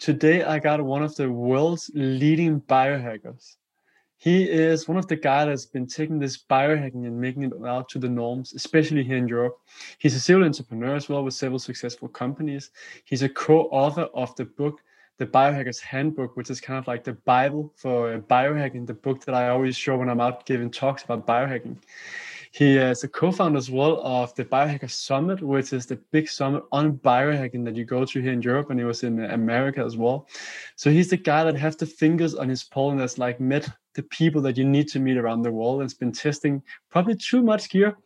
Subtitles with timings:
[0.00, 3.56] Today I got one of the world's leading biohackers.
[4.16, 7.90] He is one of the guys that's been taking this biohacking and making it out
[7.90, 9.58] to the norms, especially here in Europe.
[9.98, 12.70] He's a serial entrepreneur as well with several successful companies.
[13.04, 14.80] He's a co-author of the book
[15.20, 19.34] the Biohacker's Handbook, which is kind of like the Bible for biohacking, the book that
[19.34, 21.76] I always show when I'm out giving talks about biohacking.
[22.52, 26.64] He is a co-founder as well of the Biohacker Summit, which is the big summit
[26.72, 29.96] on biohacking that you go to here in Europe, and he was in America as
[29.96, 30.28] well.
[30.74, 33.68] So he's the guy that has the fingers on his pulse and has like met
[33.94, 37.14] the people that you need to meet around the world and has been testing probably
[37.14, 37.96] too much gear,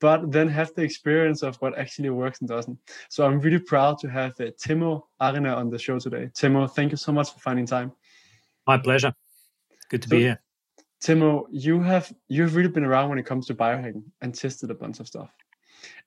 [0.00, 2.78] but then have the experience of what actually works and doesn't.
[3.08, 6.30] So I'm really proud to have uh, Teemu Arina on the show today.
[6.32, 7.90] Teemu, thank you so much for finding time.
[8.68, 9.12] My pleasure.
[9.88, 10.40] Good to so, be here.
[11.02, 14.74] Teemu, you have you've really been around when it comes to biohacking and tested a
[14.74, 15.30] bunch of stuff.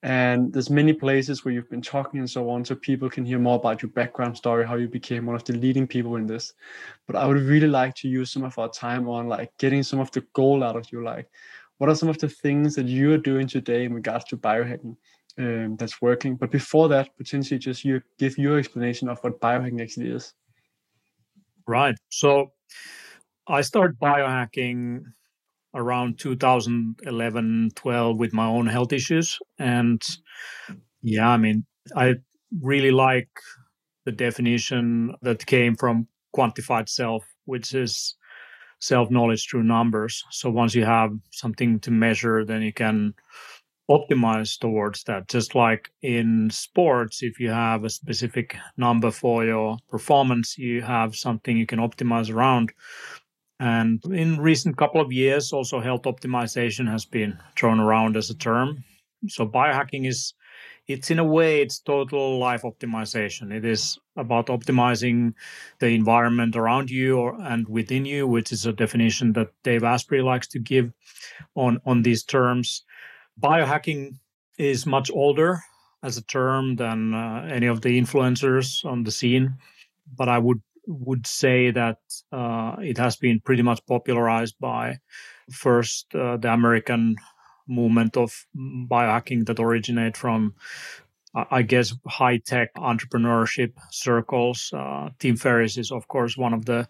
[0.02, 3.38] And there's many places where you've been talking and so on, so people can hear
[3.38, 6.52] more about your background story, how you became one of the leading people in this.
[7.06, 9.98] But I would really like to use some of our time on like getting some
[9.98, 11.02] of the gold out of you.
[11.02, 11.28] Like,
[11.78, 14.96] what are some of the things that you are doing today in regards to biohacking
[15.38, 16.36] um, that's working?
[16.36, 20.34] But before that, potentially just you give your explanation of what biohacking actually is.
[21.66, 21.96] Right.
[22.10, 22.52] So
[23.48, 25.02] I started biohacking
[25.74, 29.38] around 2011 12 with my own health issues.
[29.58, 30.02] And
[31.02, 31.64] yeah i mean
[31.96, 32.14] i
[32.62, 33.28] really like
[34.06, 38.16] the definition that came from quantified self which is
[38.80, 40.22] self knowledge through numbers.
[40.30, 43.14] So once you have something to measure then you can
[43.90, 45.28] optimize towards that.
[45.28, 51.16] Just like in sports if you have a specific number for your performance you have
[51.16, 52.72] something you can optimize around
[53.60, 58.34] and in recent couple of years, also health optimization has been thrown around as a
[58.34, 58.84] term.
[59.28, 60.34] So biohacking is,
[60.86, 63.52] it's in a way, it's total life optimization.
[63.52, 65.34] It is about optimizing
[65.78, 70.20] the environment around you or, and within you, which is a definition that Dave Asprey
[70.20, 70.92] likes to give
[71.54, 72.84] on, on these terms.
[73.40, 74.18] Biohacking
[74.58, 75.60] is much older
[76.02, 79.54] as a term than uh, any of the influencers on the scene,
[80.16, 81.98] but I would would say that
[82.32, 84.98] uh, it has been pretty much popularized by
[85.50, 87.16] first uh, the American
[87.66, 90.54] movement of biohacking that originate from
[91.50, 94.70] I guess high tech entrepreneurship circles.
[94.72, 96.88] Uh, Tim Ferriss is, of course, one of the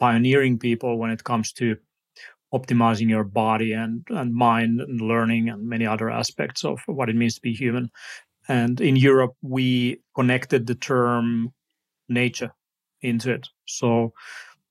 [0.00, 1.76] pioneering people when it comes to
[2.52, 7.14] optimizing your body and, and mind and learning and many other aspects of what it
[7.14, 7.90] means to be human.
[8.48, 11.52] And in Europe, we connected the term
[12.08, 12.52] nature
[13.02, 13.48] into it.
[13.66, 14.12] So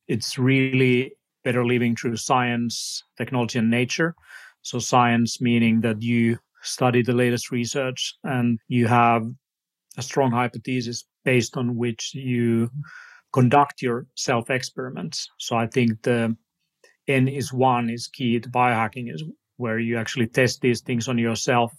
[0.08, 1.14] it's really
[1.44, 4.16] better living through science, technology, and nature.
[4.62, 9.26] So science meaning that you study the latest research and you have
[9.98, 12.70] a strong hypothesis based on which you
[13.32, 15.30] conduct your self experiments.
[15.38, 16.36] So I think the
[17.08, 19.24] N is one is key to biohacking is
[19.58, 21.74] where you actually test these things on yourself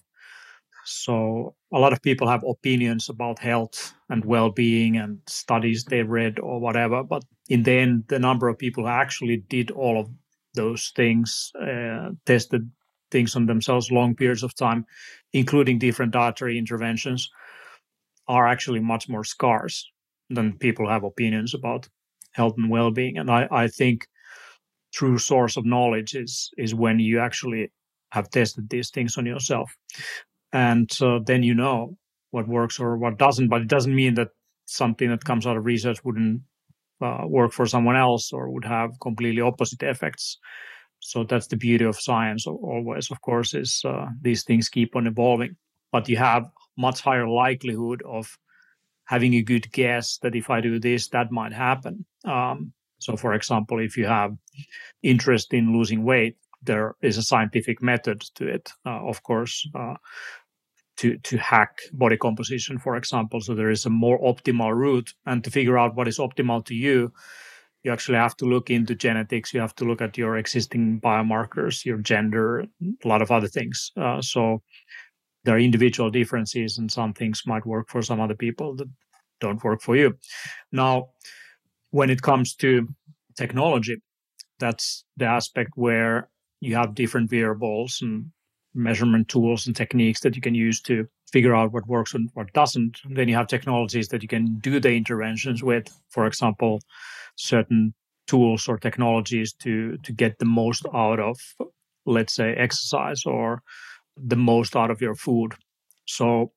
[0.85, 6.39] so a lot of people have opinions about health and well-being and studies they've read
[6.41, 7.03] or whatever.
[7.03, 10.09] But in the end, the number of people who actually did all of
[10.55, 12.71] those things, uh, tested
[13.11, 14.85] things on themselves long periods of time,
[15.33, 17.29] including different dietary interventions,
[18.29, 19.91] are actually much more scarce
[20.29, 21.89] than people have opinions about
[22.33, 23.19] health and well-being.
[23.19, 24.07] And I, I think
[24.93, 27.71] true source of knowledge is is when you actually
[28.11, 29.77] have tested these things on yourself
[30.53, 31.97] and so then you know
[32.31, 34.29] what works or what doesn't but it doesn't mean that
[34.67, 36.43] something that comes out of research wouldn't
[37.01, 40.39] uh, work for someone else or would have completely opposite effects.
[41.01, 45.07] So that's the beauty of science always of course is uh, these things keep on
[45.07, 45.57] evolving.
[45.93, 46.47] But you have
[46.77, 48.39] much higher likelihood of
[49.05, 52.05] having a good guess that if i do this that might happen.
[52.25, 54.37] Um, so for example if you have
[55.03, 58.71] interest in losing weight there is a scientific method to it.
[58.85, 59.95] Uh, of course uh,
[61.01, 63.41] to to hack body composition, for example.
[63.41, 66.75] So there is a more optimal route, and to figure out what is optimal to
[66.75, 67.13] you,
[67.83, 69.55] you actually have to look into genetics.
[69.55, 72.67] You have to look at your existing biomarkers, your gender,
[73.05, 73.93] a lot of other things.
[73.97, 74.63] Uh, so
[75.45, 78.89] there are individual differences, and some things might work for some other people that
[79.41, 80.19] don't work for you.
[80.71, 81.11] Now,
[81.91, 82.89] when it comes to
[83.37, 84.03] technology,
[84.59, 86.29] that's the aspect where
[86.61, 88.27] you have different variables and
[88.75, 92.53] measurement tools and techniques that you can use to figure out what works and what
[92.53, 92.99] doesn't.
[93.09, 96.81] Then you have technologies that you can do the interventions with, for example,
[97.37, 97.95] certain
[98.27, 101.37] tools or technologies to to get the most out of
[102.07, 103.63] let's say exercise or
[104.17, 105.55] the most out of your food.
[106.07, 106.53] So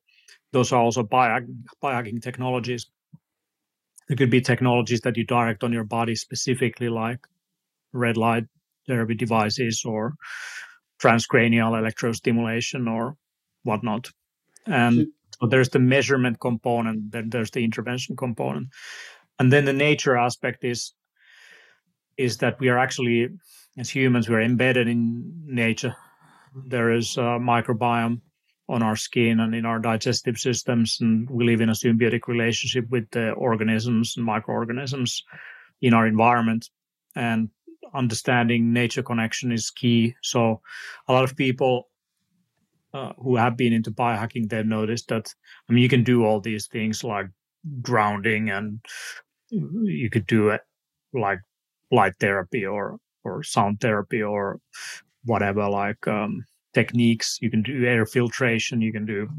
[0.52, 2.88] those are also biohacking technologies.
[4.10, 7.26] It could be technologies that you direct on your body specifically, like
[7.94, 8.46] red light
[8.88, 10.14] therapy devices or
[11.04, 13.16] transcranial electrostimulation or
[13.64, 14.10] whatnot.
[14.66, 15.04] And hmm.
[15.40, 18.70] so there's the measurement component, then there's the intervention component.
[19.40, 20.94] And then the nature aspect is
[22.16, 23.28] is that we are actually
[23.78, 25.96] as humans we're embedded in nature.
[26.68, 28.22] There is a microbiome
[28.70, 32.86] on our skin and in our digestive systems and we live in a symbiotic relationship
[32.90, 35.24] with the organisms and microorganisms
[35.82, 36.70] in our environment
[37.16, 37.50] and
[37.94, 40.16] understanding nature connection is key.
[40.22, 40.62] So
[41.08, 41.90] a lot of people
[42.94, 45.34] uh, who have been into biohacking, they've noticed that,
[45.70, 47.28] I mean, you can do all these things like
[47.82, 48.80] grounding and
[49.50, 50.62] you could do it
[51.14, 51.40] like
[51.92, 54.60] light therapy or, or sound therapy or
[55.26, 56.44] whatever, like, um,
[56.74, 57.38] techniques.
[57.42, 58.82] You can do air filtration.
[58.82, 59.30] You can do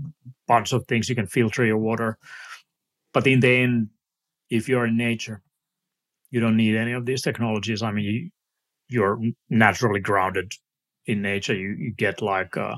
[0.46, 1.08] bunch of things.
[1.08, 2.16] You can filter your water.
[3.12, 3.88] But in the end,
[4.50, 5.42] if you're in nature,
[6.30, 7.82] you don't need any of these technologies.
[7.82, 8.30] I mean, you,
[8.88, 9.20] you're
[9.50, 10.52] naturally grounded
[11.06, 11.54] in nature.
[11.54, 12.76] You, you get like uh,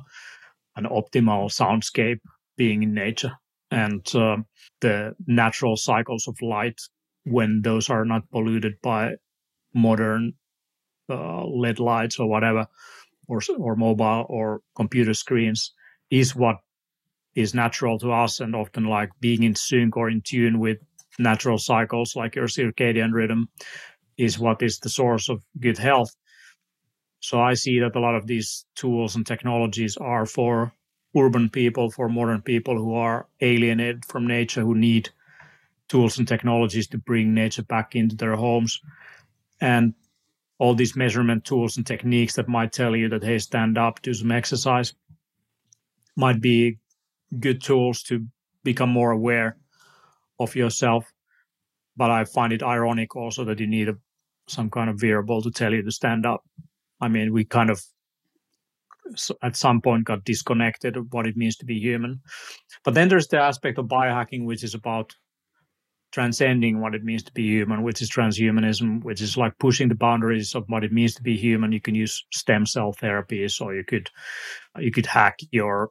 [0.77, 2.21] an optimal soundscape
[2.57, 3.33] being in nature
[3.71, 4.37] and uh,
[4.81, 6.81] the natural cycles of light
[7.25, 9.15] when those are not polluted by
[9.75, 10.35] modern
[11.11, 12.67] uh, LED lights or whatever,
[13.29, 15.73] or or mobile or computer screens,
[16.11, 16.59] is what
[17.35, 20.79] is natural to us, and often like being in sync or in tune with
[21.19, 23.49] natural cycles, like your circadian rhythm,
[24.17, 26.15] is what is the source of good health.
[27.21, 30.73] So I see that a lot of these tools and technologies are for
[31.17, 35.11] urban people, for modern people who are alienated from nature, who need
[35.89, 38.81] tools and technologies to bring nature back into their homes.
[39.61, 39.95] And
[40.59, 44.15] all these measurement tools and techniques that might tell you that, hey, stand up, do
[44.15, 44.95] some exercise,
[46.17, 46.79] might be
[47.39, 48.27] good tools to
[48.65, 49.57] become more aware
[50.39, 51.13] of yourself.
[51.97, 53.97] But I find it ironic also that you need a
[54.49, 56.45] some kind of variable to tell you to stand up.
[57.01, 57.83] I mean, we kind of
[59.43, 62.21] at some point got disconnected of what it means to be human.
[62.85, 65.15] But then there's the aspect of biohacking, which is about
[66.13, 69.95] transcending what it means to be human, which is transhumanism, which is like pushing the
[69.95, 71.73] boundaries of what it means to be human.
[71.73, 74.11] You can use stem cell therapies, or you could
[74.79, 75.91] you could hack your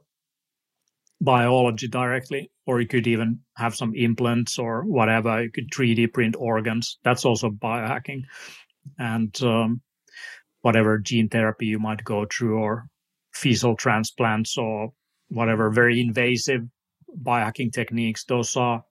[1.22, 5.44] biology directly, or you could even have some implants or whatever.
[5.44, 6.98] You could 3D print organs.
[7.04, 8.24] That's also biohacking,
[8.98, 9.82] and um,
[10.62, 12.88] whatever gene therapy you might go through, or
[13.34, 14.92] fecal transplants, or
[15.30, 16.62] whatever very invasive
[17.22, 18.26] biohacking techniques.
[18.26, 18.84] Those are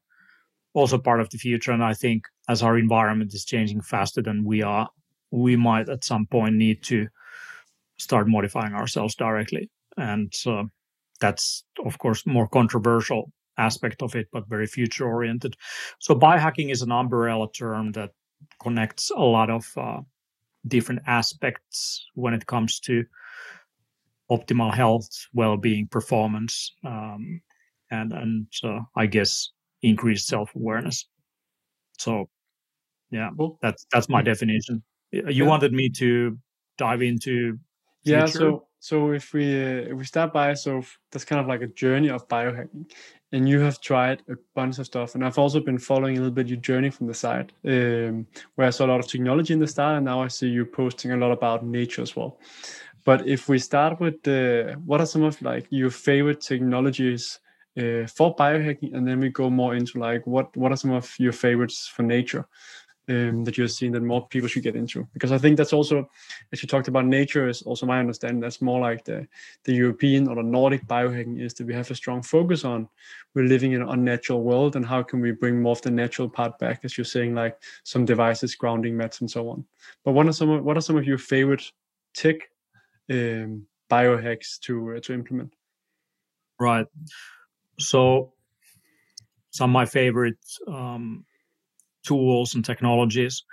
[0.73, 1.73] also part of the future.
[1.73, 4.89] And I think as our environment is changing faster than we are,
[5.31, 7.09] we might at some point need to
[7.97, 9.71] start modifying ourselves directly.
[9.97, 10.65] And uh,
[11.21, 15.57] that's of course more controversial aspect of it, but very future oriented.
[15.99, 18.11] So biohacking is an umbrella term that
[18.63, 20.01] connects a lot of uh,
[20.67, 23.05] different aspects when it comes to
[24.31, 27.41] optimal health, well-being, performance, um,
[27.91, 29.51] and and uh, I guess
[29.83, 31.07] increased self-awareness.
[31.99, 32.29] So,
[33.11, 34.83] yeah, well, that's that's my definition.
[35.13, 35.45] You yeah.
[35.45, 36.39] wanted me to
[36.79, 37.59] dive into
[38.05, 38.19] future?
[38.19, 38.27] yeah.
[38.27, 41.69] So so if we uh, if we start by so that's kind of like a
[41.69, 42.91] journey of biohacking,
[43.35, 46.35] and you have tried a bunch of stuff, and I've also been following a little
[46.35, 49.59] bit your journey from the side, um, where I saw a lot of technology in
[49.59, 52.39] the start, and now I see you posting a lot about nature as well.
[53.05, 57.41] But if we start with the, what are some of like your favorite technologies
[57.77, 61.13] uh, for biohacking, and then we go more into like what what are some of
[61.19, 62.47] your favorites for nature
[63.09, 65.07] um, that you're seeing that more people should get into.
[65.13, 66.09] Because I think that's also
[66.53, 69.27] as you talked about nature is also my understanding that's more like the
[69.65, 72.89] the European or the Nordic biohacking is that we have a strong focus on
[73.35, 76.29] we're living in an unnatural world and how can we bring more of the natural
[76.29, 79.65] part back as you're saying like some devices grounding mats and so on.
[80.05, 81.71] But what are some of, what are some of your favorite
[82.15, 82.37] tech
[83.11, 85.53] um, biohacks to uh, to implement?
[86.59, 86.87] Right.
[87.79, 88.33] So
[89.51, 91.25] some of my favorite um,
[92.05, 93.45] tools and technologies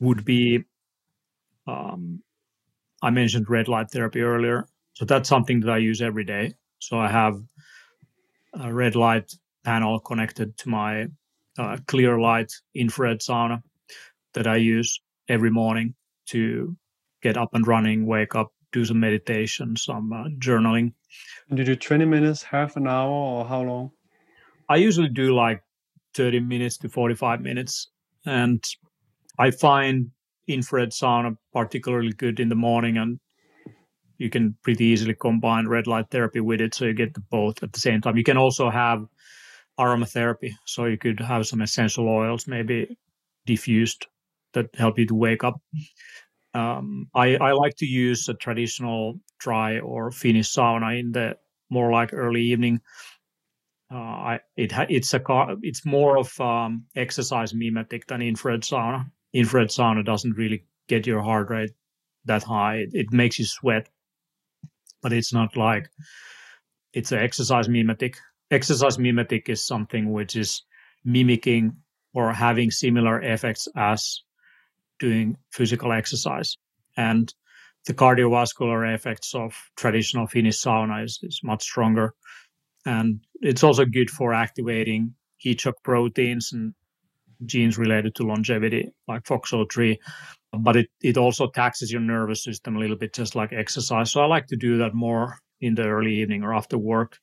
[0.00, 0.64] would be
[1.66, 2.22] um,
[3.02, 4.66] I mentioned red light therapy earlier.
[4.94, 6.54] So that's something that I use every day.
[6.78, 7.40] So I have
[8.54, 9.32] a red light
[9.64, 11.06] panel connected to my
[11.58, 13.62] uh, Clearlight infrared sauna.
[14.34, 15.94] that I use every morning
[16.26, 16.76] to
[17.22, 20.92] get up and running, wake up, do some meditation, some uh, journaling.
[21.48, 23.90] And you do 20 minutes, half an hour, or how long?
[24.68, 25.62] I usually do like
[26.16, 27.90] 30 minutes to 45 minutes.
[28.24, 28.64] And
[29.38, 30.10] I find
[30.48, 33.20] infrared sauna particularly good in the morning and
[34.18, 37.72] you can pretty easily combine red light therapy with it so you get both at
[37.72, 38.16] the same time.
[38.16, 39.04] You can also have
[39.78, 42.96] aromatherapy so you could have some essential oils maybe
[43.44, 44.06] diffused
[44.54, 45.60] that help you to wake up.
[46.54, 51.36] Um, I, I like to use a traditional dry or Finnish sauna in the
[51.68, 52.80] more like early evening
[53.90, 55.20] I, it it's a
[55.62, 61.22] it's more of um, exercise mimetic than infrared sauna infrared sauna doesn't really get your
[61.22, 61.70] heart rate
[62.24, 63.88] that high it, it makes you sweat
[65.02, 65.88] but it's not like
[66.92, 68.16] it's an exercise mimetic.
[68.50, 70.62] Exercise mimetic is something which is
[71.04, 71.76] mimicking
[72.14, 74.22] or having similar effects as
[74.98, 76.56] doing physical exercise.
[76.96, 77.32] And
[77.86, 82.14] the cardiovascular effects of traditional Finnish sauna is, is much stronger.
[82.86, 86.72] And it's also good for activating heat shock proteins and
[87.44, 89.98] genes related to longevity, like FOXO3
[90.58, 94.10] but it, it also taxes your nervous system a little bit, just like exercise.
[94.10, 97.18] So I like to do that more in the early evening or after work,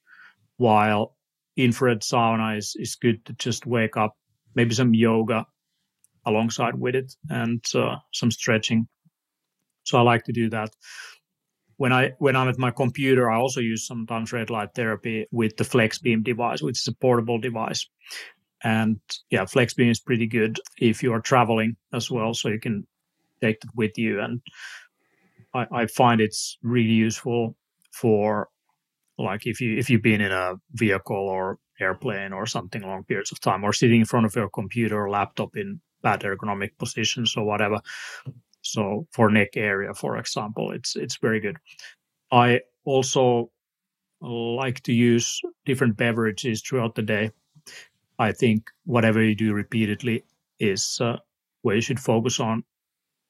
[0.58, 1.15] while
[1.55, 4.15] infrared sauna is, is good to just wake up,
[4.55, 5.46] maybe some yoga
[6.25, 8.88] alongside with it and uh, some stretching.
[9.84, 10.70] So I like to do that.
[11.77, 15.58] When I when I'm at my computer, I also use sometimes red light therapy with
[15.58, 17.88] the FlexBeam device, which is a portable device.
[18.63, 19.00] And
[19.30, 22.88] yeah, FlexBeam is pretty good if you are traveling as well, so you can
[23.42, 24.22] take it with you.
[24.22, 24.42] And
[25.53, 27.56] I, I find it's really useful
[27.92, 28.50] for
[29.18, 33.32] like if you if you've been in a vehicle or airplane or something long periods
[33.32, 37.36] of time or sitting in front of your computer or laptop in bad ergonomic positions
[37.36, 37.80] or whatever
[38.63, 41.58] so for neck area for example it's it's very good
[42.32, 43.51] i also
[44.22, 47.29] like to use different beverages throughout the day
[48.20, 50.24] i think whatever you do repeatedly
[50.60, 51.17] is uh,
[51.62, 52.63] where you should focus on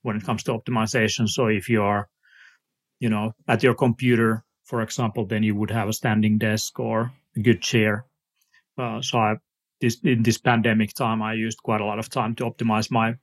[0.03, 1.27] when it comes to optimization.
[1.27, 2.09] So if you are,
[2.99, 7.11] you know, at your computer, for example, then you would have a standing desk or
[7.35, 8.05] a good chair.
[8.77, 9.35] Uh, so I,
[9.81, 13.15] this, in this pandemic time, I used quite a lot of time to optimize my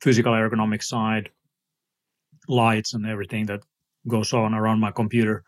[0.00, 1.30] physical ergonomic side,
[2.48, 3.60] lights and everything that
[4.08, 5.44] goes on around my computer.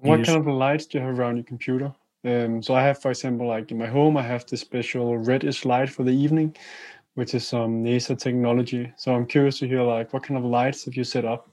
[0.00, 1.94] What kind of lights do you have around your computer?
[2.24, 5.64] Um, so I have, for example, like in my home, I have this special reddish
[5.64, 6.56] light for the evening,
[7.14, 8.92] which is some NASA technology.
[8.96, 11.48] So I'm curious to hear like what kind of lights have you set up?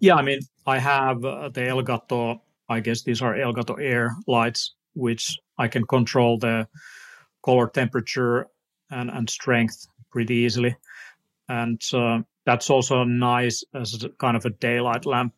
[0.00, 2.40] Yeah, I mean, I have uh, the Elgato.
[2.68, 6.68] I guess these are Elgato Air lights, which I can control the
[7.42, 8.46] color temperature
[8.90, 10.76] and, and strength pretty easily.
[11.48, 15.34] And uh, that's also nice as a kind of a daylight lamp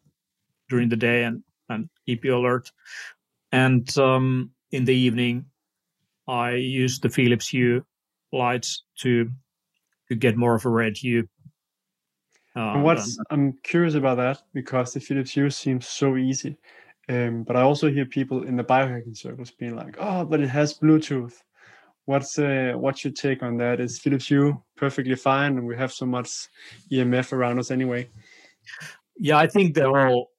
[0.69, 2.71] during the day and, and keep you alert.
[3.51, 5.47] And um, in the evening,
[6.29, 7.85] I use the Philips Hue
[8.33, 9.29] lights to
[10.09, 11.29] to get more of a red hue.
[12.55, 16.59] Uh, and what's I'm curious about that because the Philips Hue seems so easy,
[17.09, 20.49] um, but I also hear people in the biohacking circles being like, "Oh, but it
[20.51, 21.43] has Bluetooth."
[22.11, 23.79] What's uh, what's your take on that?
[23.79, 26.49] Is Philips Hue perfectly fine, and we have so much
[26.91, 28.09] EMF around us anyway?
[29.17, 30.33] Yeah, I think the whole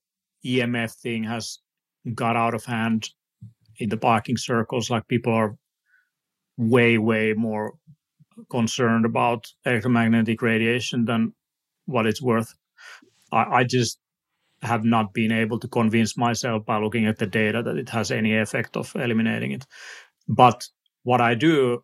[0.46, 1.60] EMF thing has
[2.14, 3.12] got out of hand
[3.78, 4.90] in the parking circles.
[4.90, 5.56] Like people are
[6.58, 7.76] way, way more
[8.50, 11.32] concerned about electromagnetic radiation than
[11.86, 12.54] what it's worth.
[13.32, 13.98] I, I just
[14.62, 18.12] have not been able to convince myself by looking at the data that it has
[18.12, 19.66] any effect of eliminating it.
[20.28, 20.68] But
[21.04, 21.84] what I do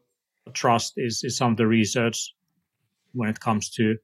[0.54, 2.34] trust is, is some of the research
[3.14, 3.96] when it comes to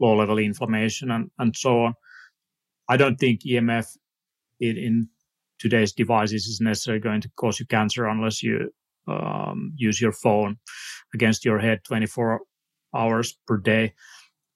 [0.00, 1.94] low level inflammation and, and so on.
[2.88, 3.86] I don't think EMF
[4.60, 5.08] in, in
[5.58, 8.70] today's devices is necessarily going to cause you cancer unless you
[9.08, 10.56] um, use your phone
[11.14, 12.40] against your head 24
[12.94, 13.94] hours per day.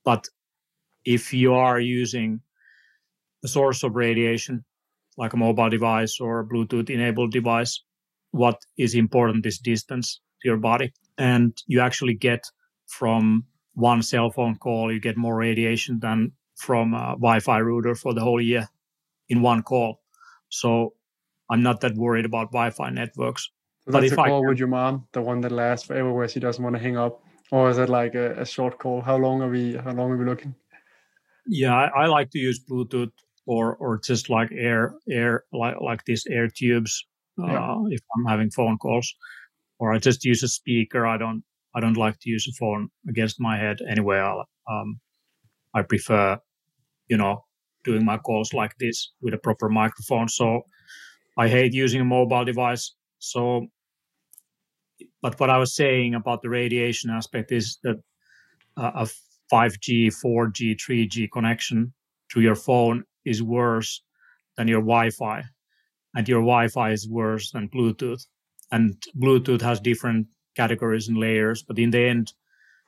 [0.04, 0.26] But
[1.04, 2.40] if you are using
[3.44, 4.64] a source of radiation,
[5.16, 7.82] like a mobile device or a Bluetooth enabled device,
[8.32, 10.92] what is important is distance to your body.
[11.18, 12.44] And you actually get
[12.86, 13.44] from
[13.74, 18.14] one cell phone call, you get more radiation than from a Wi Fi router for
[18.14, 18.68] the whole year
[19.28, 20.00] in one call.
[20.48, 20.94] So
[21.50, 23.50] I'm not that worried about Wi Fi networks.
[23.84, 26.28] So but that's a call I, with your mom, the one that lasts forever, where
[26.28, 29.00] she doesn't want to hang up, or is it like a, a short call?
[29.00, 29.74] How long are we?
[29.74, 30.54] How long are we looking?
[31.46, 33.12] Yeah, I, I, like to use Bluetooth
[33.46, 37.06] or or just like air air like like these air tubes
[37.46, 37.76] yeah.
[37.90, 39.14] if I'm having phone calls,
[39.78, 41.06] or I just use a speaker.
[41.06, 41.42] I don't
[41.74, 44.20] I don't like to use a phone against my head anyway.
[44.70, 45.00] Um,
[45.74, 46.38] I prefer,
[47.08, 47.44] you know,
[47.84, 50.28] doing my calls like this with a proper microphone.
[50.28, 50.62] So
[51.38, 52.94] I hate using a mobile device.
[53.18, 53.66] So,
[55.22, 57.96] but what I was saying about the radiation aspect is that
[58.76, 59.08] uh, a
[59.52, 61.92] 5G, 4G, 3G connection
[62.32, 64.02] to your phone is worse
[64.56, 65.42] than your Wi-Fi,
[66.14, 68.26] and your Wi-Fi is worse than Bluetooth.
[68.72, 70.26] And Bluetooth has different
[70.56, 72.32] categories and layers, but in the end,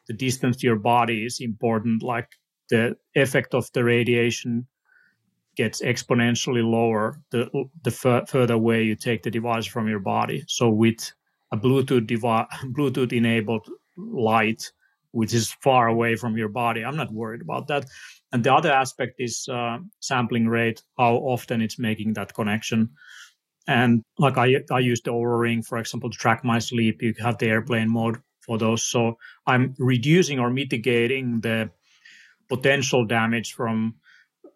[0.09, 2.03] the distance to your body is important.
[2.03, 2.29] Like
[2.71, 4.67] the effect of the radiation
[5.57, 7.49] gets exponentially lower the
[7.85, 10.45] the f- further away you take the device from your body.
[10.49, 11.13] So with
[11.53, 14.73] a Bluetooth device, Bluetooth enabled light,
[15.13, 17.85] which is far away from your body, I'm not worried about that.
[18.33, 22.91] And the other aspect is uh, sampling rate, how often it's making that connection.
[23.69, 27.03] And like I, I use the Oura Ring, for example, to track my sleep.
[27.03, 28.83] You have the airplane mode for those.
[28.83, 31.71] So I'm reducing or mitigating the
[32.49, 33.95] potential damage from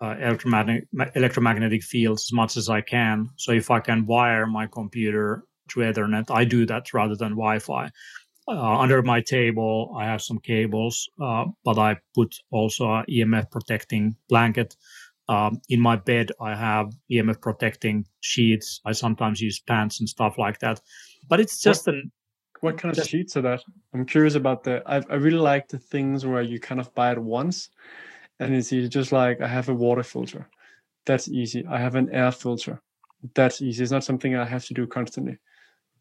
[0.01, 3.31] uh, electromagnetic, electromagnetic fields as much as I can.
[3.37, 7.91] So if I can wire my computer to Ethernet, I do that rather than Wi-Fi.
[8.49, 13.51] Uh, under my table, I have some cables, uh, but I put also a EMF
[13.51, 14.77] protecting blanket.
[15.29, 18.81] Um, in my bed, I have EMF protecting sheets.
[18.85, 20.81] I sometimes use pants and stuff like that.
[21.29, 22.13] But it's just what, an.
[22.61, 23.63] What kind of just, sheets are that?
[23.93, 24.83] I'm curious about the.
[24.87, 27.71] I, I really like the things where you kind of buy it once,
[28.39, 28.89] and it's easy.
[28.89, 30.49] Just like I have a water filter,
[31.05, 31.67] that's easy.
[31.69, 32.81] I have an air filter,
[33.35, 33.83] that's easy.
[33.83, 35.39] It's not something I have to do constantly.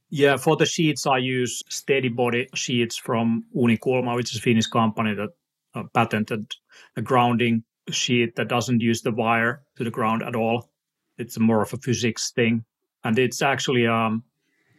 [0.10, 4.68] Yeah, for the sheets, I use steady body sheets from Unikulma, which is a Finnish
[4.68, 5.30] company that
[5.74, 6.52] uh, patented
[6.96, 10.70] a grounding sheet that doesn't use the wire to the ground at all.
[11.18, 12.64] It's more of a physics thing.
[13.04, 14.18] And it's actually a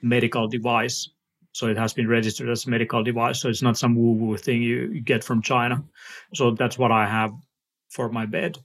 [0.02, 1.08] medical device.
[1.52, 3.40] So it has been registered as a medical device.
[3.40, 5.84] So it's not some woo woo thing you, you get from China.
[6.34, 7.30] So that's what I have
[7.88, 8.58] for my bed.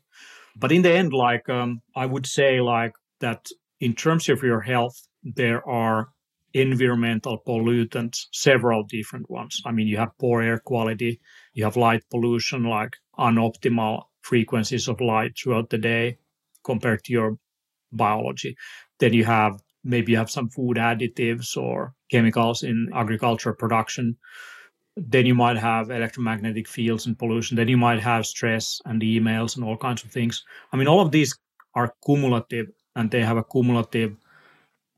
[0.56, 3.48] But in the end, like um, I would say, like that
[3.80, 6.10] in terms of your health, there are
[6.54, 9.62] environmental pollutants, several different ones.
[9.66, 11.20] I mean, you have poor air quality,
[11.54, 16.18] you have light pollution, like unoptimal frequencies of light throughout the day
[16.64, 17.38] compared to your
[17.92, 18.56] biology.
[19.00, 24.18] Then you have maybe you have some food additives or chemicals in agriculture production.
[24.96, 27.56] Then you might have electromagnetic fields and pollution.
[27.58, 30.44] Then you might have stress and emails and all kinds of things.
[30.72, 31.36] I mean, all of these
[31.74, 34.18] are cumulative and they have a cumulative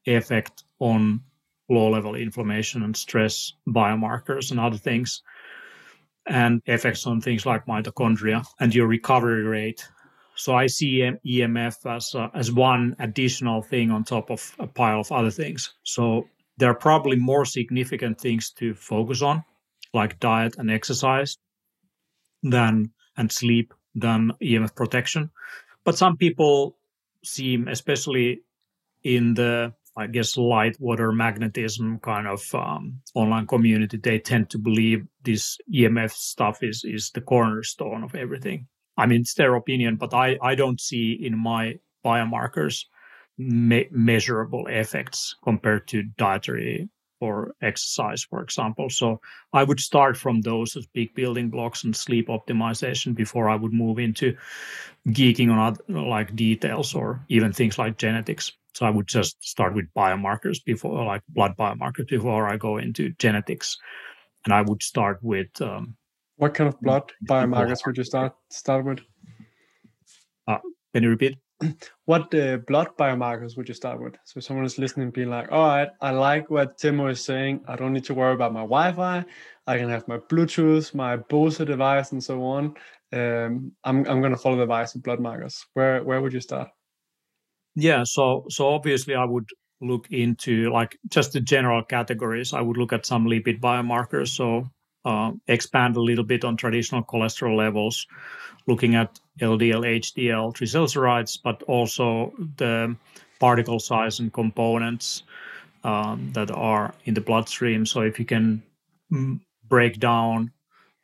[0.06, 1.22] effect on
[1.70, 5.22] low level inflammation and stress biomarkers and other things,
[6.28, 9.88] and effects on things like mitochondria and your recovery rate.
[10.36, 15.02] So I see EMF as uh, as one additional thing on top of a pile
[15.02, 15.74] of other things.
[15.84, 19.44] So there are probably more significant things to focus on,
[19.94, 21.38] like diet and exercise,
[22.42, 25.32] than and sleep than EMF protection.
[25.84, 26.78] But some people
[27.24, 28.42] seem, especially
[29.04, 34.58] in the I guess light water magnetism kind of um, online community, they tend to
[34.58, 38.68] believe this EMF stuff is is the cornerstone of everything.
[38.98, 42.86] I mean, it's their opinion, but I I don't see in my biomarkers
[43.38, 46.90] me- measurable effects compared to dietary
[47.24, 48.90] or exercise, for example.
[48.90, 49.22] So
[49.54, 53.74] I would start from those as big building blocks and sleep optimization before I would
[53.74, 54.36] move into
[55.08, 58.52] geeking on other, like details or even things like genetics.
[58.74, 63.10] So I would just start with biomarkers before, like blood biomarkers, before I go into
[63.20, 63.78] genetics.
[64.46, 65.62] And I would start with.
[65.62, 65.96] Um,
[66.38, 69.00] what kind of blood biomarkers would you start start with?
[70.48, 70.58] Uh,
[70.94, 71.38] can you repeat?
[72.06, 74.16] What uh, blood biomarkers would you start with?
[74.26, 77.62] So someone is listening, being like, "All right, I like what Teemu is saying.
[77.68, 79.24] I don't need to worry about my Wi-Fi.
[79.68, 82.76] I can have my Bluetooth, my Bose device, and so on.
[83.14, 85.66] Um, I'm I'm going to follow the advice of blood markers.
[85.74, 86.70] Where where would you start?"
[87.76, 89.50] Yeah, so so obviously I would
[89.82, 92.54] look into like just the general categories.
[92.54, 94.30] I would look at some lipid biomarkers.
[94.30, 94.70] So
[95.06, 98.08] uh, expand a little bit on traditional cholesterol levels,
[98.68, 102.96] looking at LDL, HDL, triglycerides, but also the
[103.40, 105.24] particle size and components
[105.84, 107.86] um, that are in the bloodstream.
[107.86, 108.64] So if you can
[109.12, 110.52] mm, break down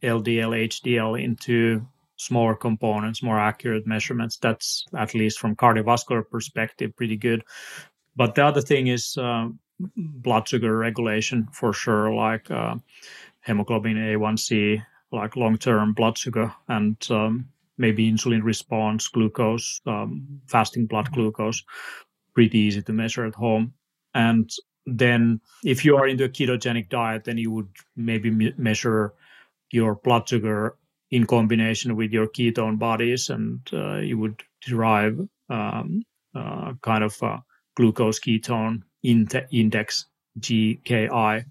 [0.01, 1.85] LDL, HDL into
[2.15, 4.37] smaller components, more accurate measurements.
[4.37, 7.43] That's at least from cardiovascular perspective, pretty good.
[8.15, 9.49] But the other thing is uh,
[9.97, 12.75] blood sugar regulation for sure, like uh,
[13.41, 21.11] hemoglobin A1C, like long-term blood sugar, and um, maybe insulin response, glucose, um, fasting blood
[21.11, 21.63] glucose.
[22.33, 23.73] Pretty easy to measure at home.
[24.13, 24.49] And
[24.85, 29.13] then if you are into a ketogenic diet, then you would maybe me- measure
[29.71, 30.75] your blood sugar
[31.11, 36.03] in combination with your ketone bodies, and uh, you would derive um,
[36.35, 37.19] uh, kind of
[37.75, 40.05] glucose ketone index
[40.39, 41.45] GKI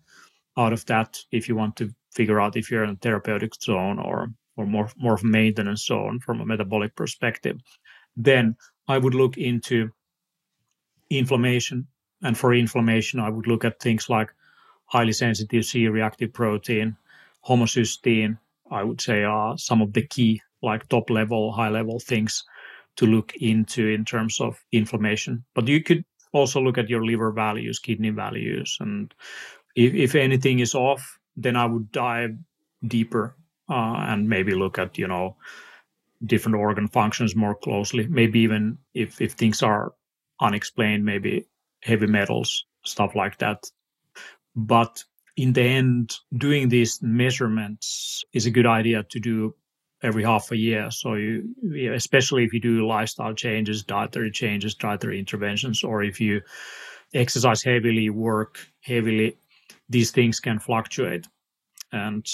[0.59, 3.99] out of that if you want to figure out if you're in a therapeutic zone
[3.99, 7.59] or or more more maintenance zone from a metabolic perspective.
[8.17, 8.57] Then
[8.89, 9.91] I would look into
[11.11, 11.87] inflammation,
[12.23, 14.35] and for inflammation, I would look at things like
[14.87, 16.97] highly sensitive C-reactive protein,
[17.47, 18.39] homocysteine.
[18.71, 22.45] I would say are some of the key, like top level, high level things
[22.97, 25.45] to look into in terms of inflammation.
[25.55, 29.15] But you could also look at your liver values, kidney values, and
[29.79, 32.37] if, if anything is off, then I would dive
[32.87, 33.37] deeper
[33.71, 35.37] uh, and maybe look at you know
[36.27, 38.09] different organ functions more closely.
[38.09, 39.93] Maybe even if if things are
[40.41, 41.47] unexplained, maybe
[41.83, 43.71] heavy metals, stuff like that.
[44.57, 45.05] But
[45.37, 49.55] in the end, doing these measurements is a good idea to do
[50.03, 50.91] every half a year.
[50.91, 51.55] So you,
[51.95, 56.41] especially if you do lifestyle changes, dietary changes, dietary interventions, or if you
[57.15, 59.39] exercise heavily, work heavily,
[59.89, 61.27] these things can fluctuate.
[61.93, 62.27] And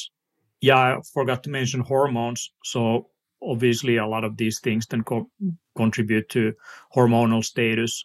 [0.60, 2.52] yeah, I forgot to mention hormones.
[2.64, 3.08] So
[3.42, 5.30] obviously, a lot of these things then co-
[5.76, 6.54] contribute to
[6.94, 8.04] hormonal status.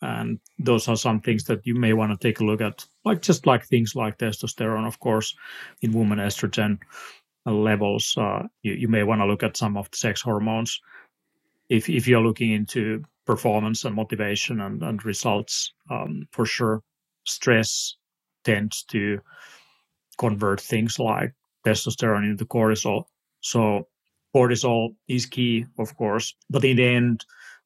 [0.00, 3.22] And those are some things that you may want to take a look at, like
[3.22, 5.34] just like things like testosterone, of course,
[5.80, 6.78] in women estrogen
[7.46, 8.14] levels.
[8.16, 10.80] Uh, you, you may want to look at some of the sex hormones
[11.68, 16.82] if if you're looking into performance and motivation and, and results um, for sure.
[17.24, 17.96] Stress
[18.44, 19.20] tends to
[20.18, 21.32] convert things like
[21.66, 23.04] testosterone into cortisol.
[23.40, 23.88] So
[24.34, 27.24] cortisol is key, of course, but in the end,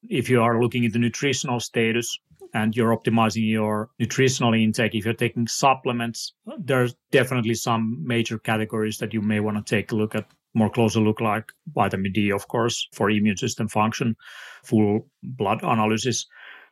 [0.09, 2.19] if you are looking into nutritional status
[2.55, 8.99] and you're optimizing your nutritional intake, if you're taking supplements, there's definitely some major categories
[8.99, 12.33] that you may want to take a look at more closer look like vitamin D,
[12.33, 14.17] of course, for immune system function,
[14.65, 16.27] full blood analysis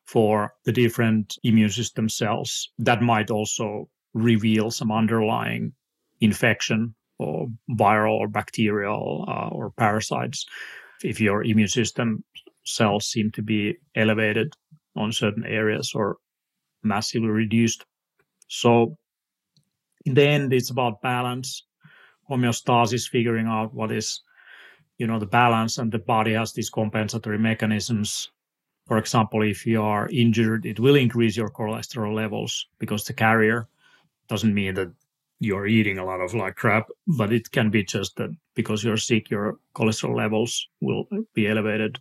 [0.06, 2.70] for the different immune system cells.
[2.78, 5.72] That might also reveal some underlying
[6.20, 10.46] infection or viral or bacterial uh, or parasites.
[11.02, 12.24] If your immune system
[12.64, 14.54] cells seem to be elevated
[14.96, 16.16] on certain areas or
[16.82, 17.84] massively reduced.
[18.48, 18.96] So
[20.04, 21.64] in the end it's about balance.
[22.30, 24.22] Homeostasis figuring out what is
[24.96, 28.30] you know the balance and the body has these compensatory mechanisms.
[28.86, 33.68] For example if you are injured it will increase your cholesterol levels because the carrier
[34.28, 34.92] doesn't mean that
[35.40, 38.96] you're eating a lot of like crap, but it can be just that because you're
[38.96, 41.98] sick, your cholesterol levels will be elevated.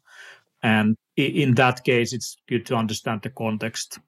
[0.61, 3.99] And in that case, it's good to understand the context.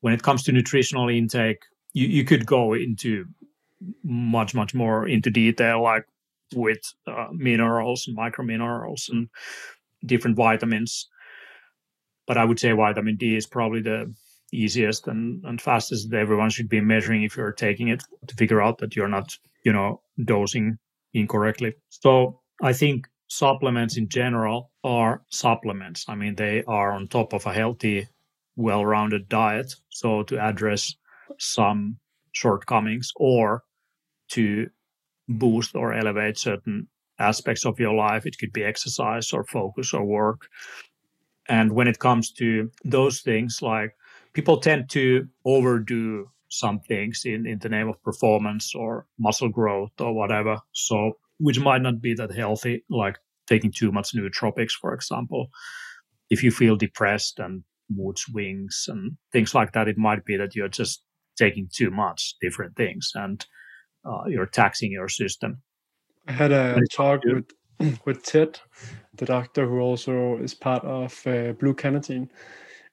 [0.00, 3.26] When it comes to nutritional intake, you, you could go into
[4.02, 6.06] much, much more into detail, like
[6.54, 9.28] with uh, minerals and microminerals and
[10.06, 11.08] different vitamins.
[12.26, 14.12] But I would say vitamin D is probably the
[14.52, 18.60] easiest and, and fastest that everyone should be measuring if you're taking it to figure
[18.60, 20.78] out that you're not, you know, dosing
[21.14, 21.74] incorrectly.
[21.88, 26.04] So I think supplements in general are supplements.
[26.08, 28.08] I mean, they are on top of a healthy,
[28.56, 29.74] well rounded diet.
[29.88, 30.94] So to address
[31.38, 31.98] some
[32.32, 33.62] shortcomings or
[34.32, 34.68] to
[35.28, 36.88] boost or elevate certain
[37.18, 40.48] aspects of your life, it could be exercise or focus or work.
[41.48, 43.96] And when it comes to those things like
[44.32, 49.92] people tend to overdo some things in, in the name of performance or muscle growth
[50.00, 50.58] or whatever.
[50.72, 53.16] So, which might not be that healthy, like
[53.46, 55.48] taking too much nootropics, for example.
[56.30, 60.54] If you feel depressed and mood swings and things like that, it might be that
[60.54, 61.02] you're just
[61.36, 63.44] taking too much different things and
[64.04, 65.62] uh, you're taxing your system.
[66.28, 67.50] I had a talk with
[68.04, 68.60] with Ted,
[69.14, 72.28] the doctor who also is part of uh, Blue Carnitine,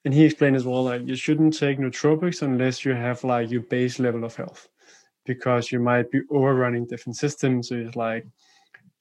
[0.06, 3.62] and he explained as well like you shouldn't take nootropics unless you have like your
[3.64, 4.70] base level of health
[5.26, 7.70] because you might be overrunning different systems.
[7.70, 8.26] So it's like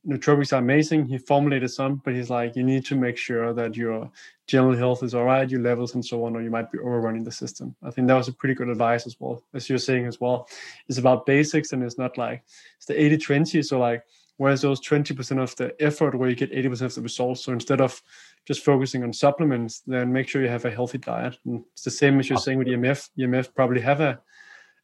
[0.07, 1.07] nootropics are amazing.
[1.07, 4.11] He formulated some but he's like you need to make sure that your
[4.47, 7.25] general health is all right your levels and so on or you might be overrunning
[7.25, 7.75] the system.
[7.83, 10.49] I think that was a pretty good advice as well as you're saying as well.
[10.89, 12.43] It's about basics and it's not like
[12.77, 14.03] it's the 80 20 so like
[14.39, 17.81] whereas those 20% of the effort where you get 80% of the results so instead
[17.81, 18.01] of
[18.47, 21.37] just focusing on supplements, then make sure you have a healthy diet.
[21.45, 23.11] And it's the same as you're saying with EMF.
[23.19, 24.19] EMF probably have a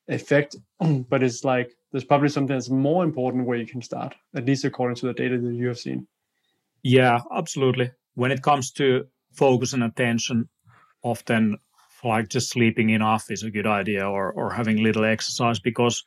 [0.09, 0.57] effect,
[1.09, 4.65] but it's like there's probably something that's more important where you can start, at least
[4.65, 6.07] according to the data that you have seen.
[6.83, 7.93] Yeah, absolutely.
[8.15, 10.49] When it comes to focus and attention,
[11.03, 11.59] often
[12.03, 16.05] like just sleeping enough is a good idea or, or having little exercise because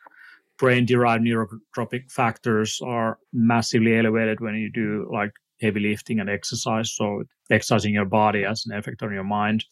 [0.57, 6.91] brain derived neurotrophic factors are massively elevated when you do like heavy lifting and exercise.
[6.91, 9.65] So exercising your body has an effect on your mind,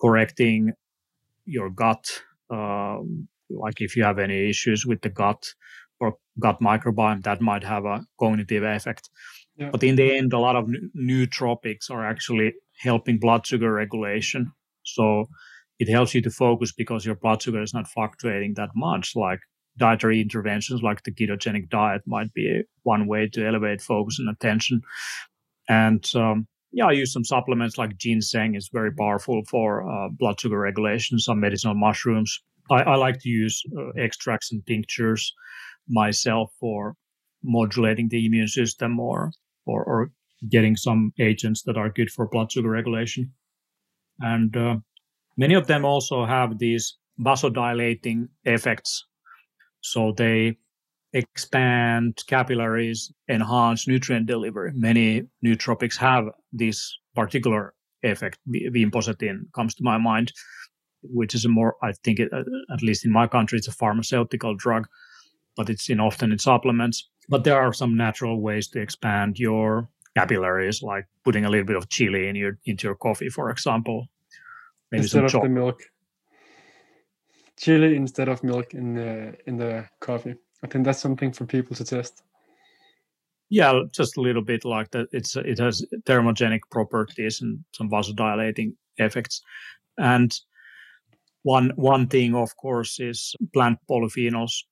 [0.00, 0.72] correcting
[1.44, 2.22] your gut.
[2.50, 5.54] Um, like if you have any issues with the gut
[6.00, 9.10] or gut microbiome, that might have a cognitive effect.
[9.56, 9.70] Yeah.
[9.70, 14.52] But in the end, a lot of nootropics are actually helping blood sugar regulation.
[14.84, 15.26] So
[15.78, 19.14] it helps you to focus because your blood sugar is not fluctuating that much.
[19.14, 19.40] Like
[19.78, 24.82] dietary interventions, like the ketogenic diet, might be one way to elevate focus and attention.
[25.68, 30.40] And um, yeah, I use some supplements like ginseng is very powerful for uh, blood
[30.40, 31.18] sugar regulation.
[31.18, 32.40] Some medicinal mushrooms.
[32.70, 35.32] I, I like to use uh, extracts and tinctures
[35.88, 36.94] myself for
[37.42, 39.32] modulating the immune system or,
[39.66, 40.10] or, or
[40.48, 43.32] getting some agents that are good for blood sugar regulation.
[44.20, 44.76] And uh,
[45.36, 49.04] many of them also have these vasodilating effects.
[49.82, 50.56] So they
[51.12, 54.72] expand capillaries, enhance nutrient delivery.
[54.74, 58.38] Many nootropics have this particular effect.
[58.48, 60.32] Vinpocetine comes to my mind,
[61.02, 64.54] which is a more, I think, it, at least in my country, it's a pharmaceutical
[64.54, 64.86] drug,
[65.56, 67.08] but it's in often in supplements.
[67.28, 71.76] But there are some natural ways to expand your capillaries, like putting a little bit
[71.76, 74.06] of chili in your into your coffee, for example.
[74.90, 75.82] Maybe instead of the milk.
[77.62, 80.34] Chili instead of milk in the in the coffee.
[80.64, 82.22] I think that's something for people to test.
[83.50, 85.06] Yeah, just a little bit like that.
[85.12, 89.42] It's it has thermogenic properties and some vasodilating effects.
[89.96, 90.32] And
[91.44, 94.64] one one thing, of course, is plant polyphenols.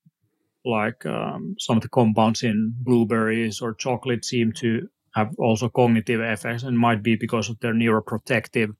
[0.64, 6.20] Like um, some of the compounds in blueberries or chocolate seem to have also cognitive
[6.20, 8.74] effects, and might be because of their neuroprotective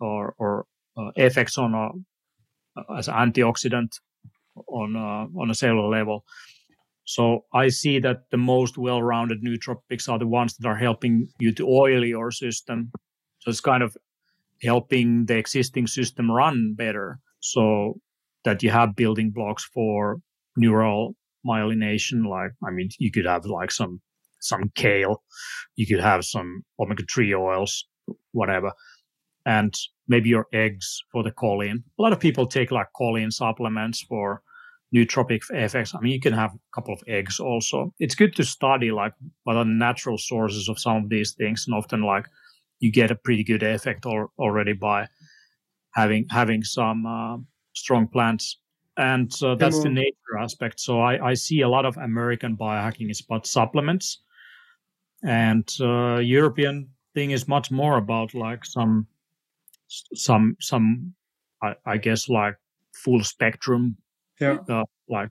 [0.00, 0.64] or or
[0.96, 1.90] uh, effects on a,
[2.96, 3.98] as an antioxidant
[4.68, 6.24] on a, on a cellular level.
[7.04, 11.52] So I see that the most well-rounded nootropics are the ones that are helping you
[11.54, 12.90] to oil your system.
[13.40, 13.96] So it's kind of
[14.62, 18.00] helping the existing system run better so
[18.44, 20.18] that you have building blocks for
[20.56, 21.14] neural
[21.46, 22.26] myelination.
[22.26, 24.00] Like, I mean, you could have like some,
[24.40, 25.22] some kale,
[25.76, 27.86] you could have some omega-3 oils,
[28.32, 28.72] whatever.
[29.44, 29.74] And
[30.08, 31.82] maybe your eggs for the choline.
[31.98, 34.42] A lot of people take like choline supplements for
[34.94, 35.94] nootropic effects.
[35.94, 37.92] I mean, you can have a couple of eggs also.
[37.98, 39.12] It's good to study like
[39.42, 42.26] what are the natural sources of some of these things, and often like
[42.80, 45.08] you get a pretty good effect or, already by
[45.94, 47.38] having having some uh,
[47.72, 48.58] strong plants.
[48.96, 50.78] And uh, that's the nature aspect.
[50.78, 54.22] So I, I see a lot of American biohacking is about supplements,
[55.24, 59.08] and uh, European thing is much more about like some
[59.88, 61.14] some some
[61.62, 62.56] I, I guess like
[62.92, 63.96] full spectrum
[64.40, 64.58] yeah.
[64.68, 65.28] uh, like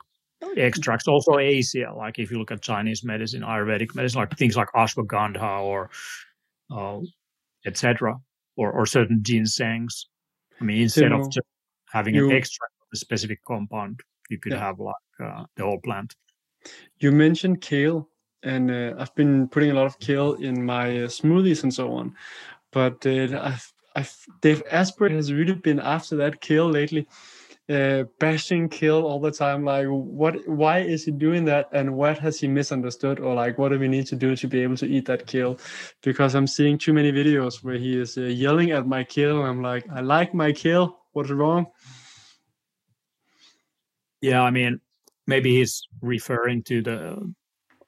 [0.57, 1.07] extracts.
[1.07, 5.61] Also asia like if you look at chinese medicine ayurvedic medicine like things like ashwagandha
[5.61, 5.89] or
[6.71, 6.99] uh,
[7.65, 8.15] etc
[8.57, 10.05] or, or certain ginsengs
[10.59, 11.47] i mean instead of just
[11.91, 14.59] having you, an extract of a specific compound you could yeah.
[14.59, 16.15] have like uh, the whole plant.
[16.97, 18.09] You mentioned kale
[18.43, 21.93] and uh, i've been putting a lot of kale in my uh, smoothies and so
[21.93, 22.13] on
[22.71, 27.07] but uh, I've I've, Dave Asprey has really been after that kale lately,
[27.69, 29.63] uh, bashing kale all the time.
[29.63, 30.47] Like, what?
[30.47, 31.69] Why is he doing that?
[31.71, 33.19] And what has he misunderstood?
[33.19, 35.59] Or like, what do we need to do to be able to eat that kale?
[36.01, 39.47] Because I'm seeing too many videos where he is uh, yelling at my kale, and
[39.47, 40.99] I'm like, I like my kale.
[41.13, 41.67] What's wrong?
[44.21, 44.81] Yeah, I mean,
[45.27, 47.33] maybe he's referring to the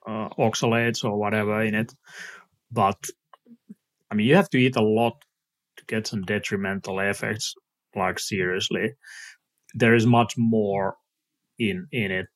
[0.06, 1.96] uh, oxalates or whatever in it,
[2.72, 3.04] but
[4.12, 5.25] I mean, you have to eat a lot
[5.88, 7.54] get some detrimental effects
[7.96, 8.94] like seriously
[9.76, 10.96] there is much more
[11.60, 12.28] in in it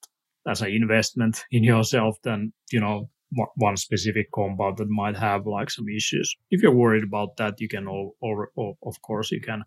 [0.48, 3.10] as an investment in yourself than you know
[3.56, 6.36] one specific compound that might have like some issues.
[6.50, 9.64] If you're worried about that you can all, all, of course you can.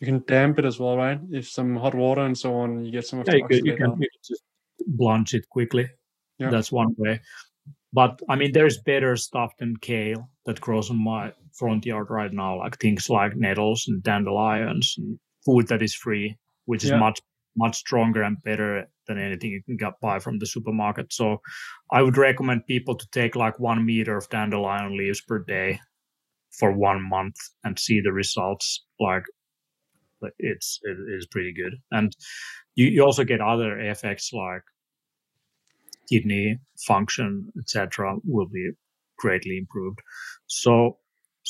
[0.00, 1.20] You can damp it as well right?
[1.30, 3.76] If some hot water and so on you get some of yeah, you, can, you
[3.76, 3.96] can
[4.26, 4.42] just
[4.86, 5.88] blanch it quickly.
[6.38, 6.50] Yeah.
[6.50, 7.20] that's one way.
[7.92, 12.32] But I mean, there's better stuff than kale that grows on my front yard right
[12.32, 17.20] now, like things like nettles and dandelions and food that is free, which is much
[17.56, 21.12] much stronger and better than anything you can get buy from the supermarket.
[21.12, 21.40] So
[21.92, 25.80] I would recommend people to take like one meter of dandelion leaves per day
[26.58, 28.84] for one month and see the results.
[29.00, 29.24] Like
[30.38, 32.16] it's it is pretty good, and
[32.76, 34.62] you, you also get other effects like
[36.10, 38.70] kidney function, etc., will be
[39.18, 40.00] greatly improved.
[40.46, 40.98] So,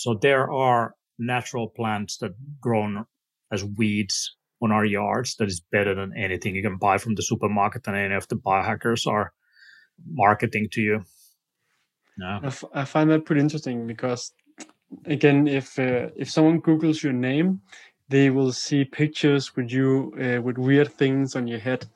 [0.00, 3.04] so there are natural plants that grown
[3.52, 7.22] as weeds on our yards that is better than anything you can buy from the
[7.22, 9.32] supermarket and any of the biohackers are
[10.10, 11.04] marketing to you.
[12.18, 12.40] Yeah.
[12.42, 14.32] I, f- I find that pretty interesting because
[15.04, 17.60] again, if uh, if someone Google's your name,
[18.08, 21.86] they will see pictures with you uh, with weird things on your head.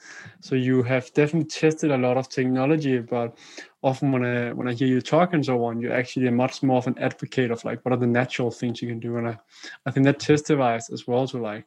[0.41, 3.37] So you have definitely tested a lot of technology, but
[3.85, 6.79] often when I when I hear you talk and so on, you're actually much more
[6.79, 9.39] of an advocate of like what are the natural things you can do, and I
[9.87, 11.67] I think that testifies as well to like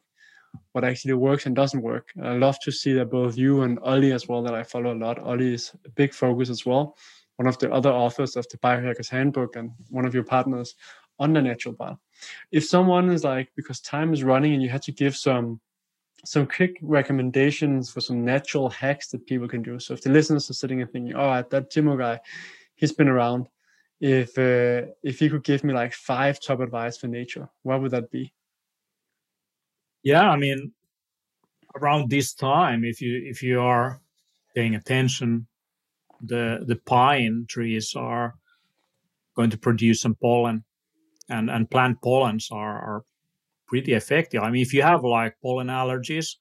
[0.72, 2.10] what actually works and doesn't work.
[2.22, 4.98] I love to see that both you and Ollie as well that I follow a
[5.04, 5.18] lot.
[5.18, 6.96] Ollie is a big focus as well.
[7.36, 10.74] One of the other authors of the Biohackers Handbook and one of your partners
[11.20, 11.98] on the natural path.
[12.50, 15.60] If someone is like, because time is running and you had to give some
[16.24, 19.78] some quick recommendations for some natural hacks that people can do.
[19.78, 22.20] So if the listeners are sitting and thinking, oh, that Teemu guy,
[22.74, 23.48] he's been around.
[24.00, 27.90] If uh, if he could give me like five top advice for nature, what would
[27.90, 28.32] that be?
[30.04, 30.72] Yeah, I mean,
[31.74, 34.00] around this time, if you if you are
[34.54, 35.48] paying attention,
[36.20, 38.36] the the pine trees are
[39.34, 40.64] going to produce some pollen
[41.28, 43.04] and and plant pollens are, are
[43.68, 44.42] pretty effective.
[44.42, 46.36] I mean, if you have like pollen allergies,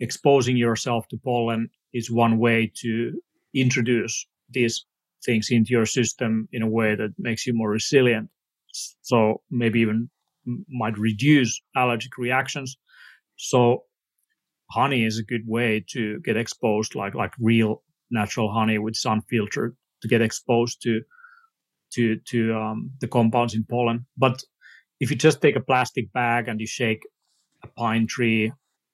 [0.00, 3.20] exposing yourself to pollen is one way to
[3.54, 4.84] introduce these
[5.24, 8.28] things into your system in a way that makes you more resilient.
[9.02, 10.10] So maybe even
[10.68, 12.76] might reduce allergic reactions.
[13.36, 13.84] So
[14.70, 19.22] honey is a good way to get exposed, like like real natural honey with sun
[19.28, 21.00] filter to get exposed to
[21.94, 24.06] to to um, the compounds in pollen.
[24.16, 24.42] But
[25.00, 27.02] if you just take a plastic bag and you shake
[27.62, 28.52] a pine tree,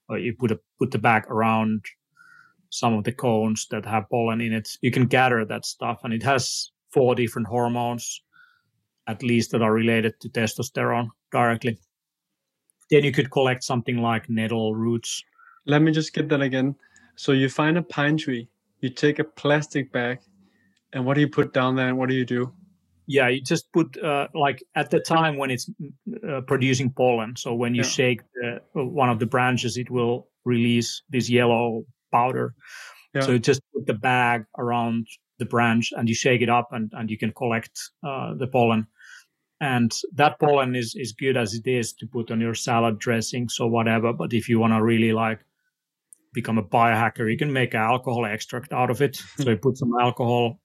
[0.08, 1.84] or you put a put the bag around
[2.70, 6.12] some of the cones that have pollen in it, you can gather that stuff, and
[6.12, 8.22] it has four different hormones,
[9.06, 11.78] at least that are related to testosterone directly.
[12.90, 15.22] Then you could collect something like nettle roots.
[15.66, 16.74] Let me just get that again.
[17.16, 18.48] So you find a pine tree,
[18.80, 20.18] you take a plastic bag,
[20.92, 22.52] and what do you put down there, and what do you do?
[23.06, 25.70] Yeah you just put uh, like at the time when it's
[26.28, 27.88] uh, producing pollen so when you yeah.
[27.88, 32.54] shake the, one of the branches it will release this yellow powder
[33.14, 33.20] yeah.
[33.22, 35.06] so you just put the bag around
[35.38, 38.86] the branch and you shake it up and, and you can collect uh, the pollen
[39.60, 43.48] and that pollen is is good as it is to put on your salad dressing
[43.48, 45.40] so whatever but if you want to really like
[46.32, 49.76] become a biohacker you can make an alcohol extract out of it so you put
[49.76, 50.58] some alcohol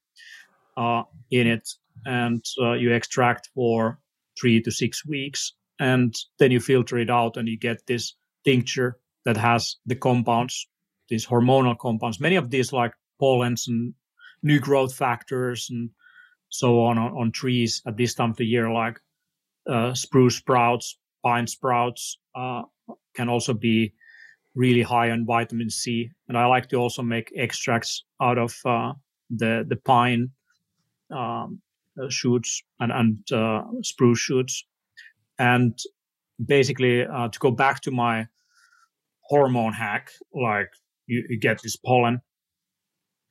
[0.77, 1.69] uh, in it
[2.05, 3.99] and uh, you extract for
[4.39, 8.97] three to six weeks and then you filter it out and you get this tincture
[9.25, 10.67] that has the compounds
[11.09, 12.19] these hormonal compounds.
[12.19, 13.93] Many of these like pollens and
[14.43, 15.89] new growth factors and
[16.47, 18.99] so on on, on trees at this time of the year like
[19.69, 22.61] uh, spruce sprouts pine sprouts uh,
[23.13, 23.93] can also be
[24.55, 26.09] really high on vitamin c.
[26.29, 28.93] And i like to also make extracts out of uh,
[29.29, 30.29] the the pine
[31.11, 31.61] um,
[32.07, 34.65] shoots and, and uh, spruce shoots.
[35.37, 35.77] And
[36.43, 38.27] basically, uh, to go back to my
[39.21, 40.69] hormone hack, like
[41.07, 42.21] you, you get this pollen,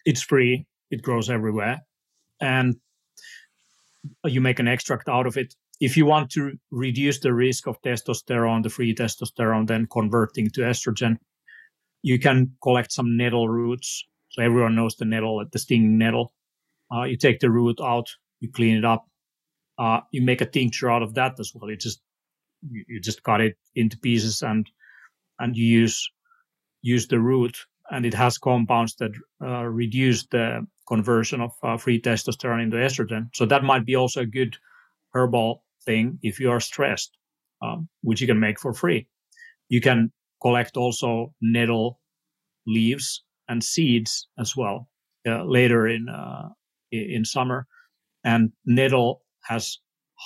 [0.04, 1.80] it's free, it grows everywhere,
[2.40, 2.76] and
[4.24, 5.54] you make an extract out of it.
[5.80, 10.62] If you want to reduce the risk of testosterone, the free testosterone, then converting to
[10.62, 11.18] estrogen,
[12.02, 14.04] you can collect some nettle roots.
[14.30, 16.32] So everyone knows the nettle, the stinging nettle.
[16.92, 18.08] Uh, you take the root out,
[18.40, 19.06] you clean it up.
[19.78, 21.70] Uh, you make a tincture out of that as well.
[21.70, 22.00] You just
[22.68, 24.68] you, you just cut it into pieces and
[25.38, 26.10] and you use
[26.82, 27.56] use the root,
[27.90, 33.28] and it has compounds that uh, reduce the conversion of uh, free testosterone into estrogen.
[33.34, 34.56] So that might be also a good
[35.12, 37.16] herbal thing if you are stressed,
[37.62, 39.06] um, which you can make for free.
[39.68, 42.00] You can collect also nettle
[42.66, 44.88] leaves and seeds as well
[45.26, 46.48] uh, later in uh,
[46.90, 47.66] in summer
[48.28, 49.10] and nettle
[49.50, 49.78] has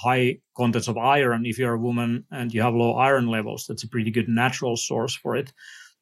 [0.04, 1.46] high contents of iron.
[1.46, 4.76] If you're a woman and you have low iron levels, that's a pretty good natural
[4.76, 5.52] source for it.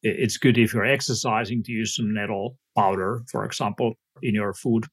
[0.03, 3.89] It's good if you're exercising to use some nettle powder, for example,
[4.23, 4.85] in your food.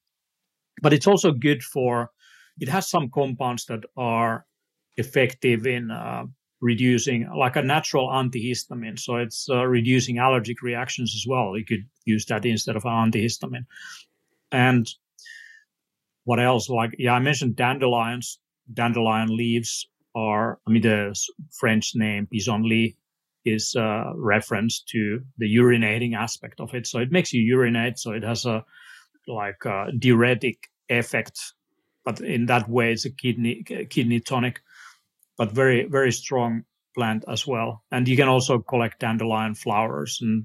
[0.82, 2.10] But it's also good for,
[2.60, 4.44] it has some compounds that are
[4.96, 6.24] effective in uh,
[6.60, 8.98] reducing, like a natural antihistamine.
[8.98, 11.56] So it's uh, reducing allergic reactions as well.
[11.56, 13.66] You could use that instead of antihistamine.
[14.52, 14.86] And
[16.28, 16.68] what else?
[16.68, 18.38] Like, yeah, I mentioned dandelions.
[18.74, 21.18] Dandelion leaves are, I mean, the
[21.58, 22.96] French name pissenlit
[23.46, 26.86] is a reference to the urinating aspect of it.
[26.86, 27.98] So it makes you urinate.
[27.98, 28.62] So it has a
[29.26, 31.40] like a diuretic effect,
[32.04, 34.60] but in that way, it's a kidney kidney tonic,
[35.38, 36.64] but very very strong
[36.94, 37.84] plant as well.
[37.90, 40.44] And you can also collect dandelion flowers and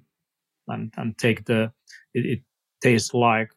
[0.70, 1.74] and, and take the
[2.14, 2.40] it, it
[2.82, 3.50] tastes like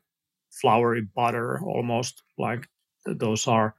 [0.60, 2.66] floury butter almost like
[3.04, 3.74] those are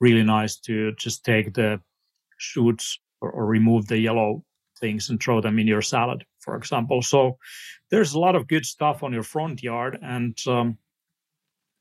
[0.00, 1.80] really nice to just take the
[2.38, 4.42] shoots or, or, remove the yellow
[4.80, 7.02] things and throw them in your salad for example.
[7.02, 7.36] So
[7.90, 10.78] there's a lot of good stuff on your front yard and um,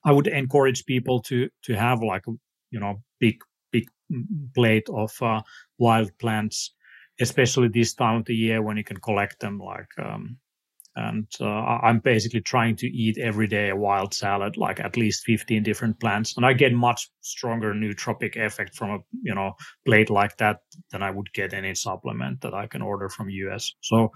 [0.05, 2.23] i would encourage people to to have like
[2.71, 3.41] you know big
[3.71, 3.87] big
[4.55, 5.41] plate of uh,
[5.77, 6.73] wild plants
[7.21, 10.37] especially this time of the year when you can collect them like um,
[10.99, 15.23] and uh, i'm basically trying to eat every day a wild salad like at least
[15.25, 16.35] 15 different plants.
[16.35, 19.53] And i get much stronger nootropic effect from a you know
[19.85, 20.57] plate like that
[20.91, 24.11] than i would get any supplement that i can order from us so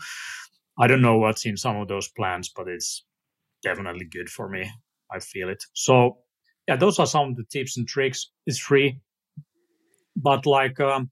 [0.79, 3.05] i don't know what's in some of those plants but it's
[3.63, 4.69] definitely good for me.
[5.11, 5.63] I feel it.
[5.73, 6.17] So
[6.67, 8.31] yeah those are some of the tips and tricks.
[8.45, 8.99] It's free.
[10.15, 11.09] But like um,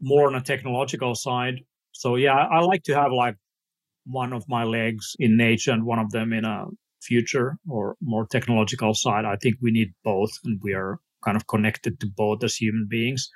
[0.00, 1.60] more on a technological side
[1.92, 3.36] so yeah I like to have like
[4.06, 6.66] one of my legs in nature and one of them in a
[7.02, 9.24] future or more technological side.
[9.24, 12.86] I think we need both, and we are kind of connected to both as human
[12.88, 13.30] beings.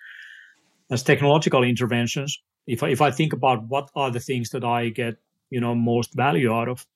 [0.91, 4.89] As technological interventions, if I, if I think about what are the things that I
[4.91, 5.16] get,
[5.51, 6.87] you know, most value out of,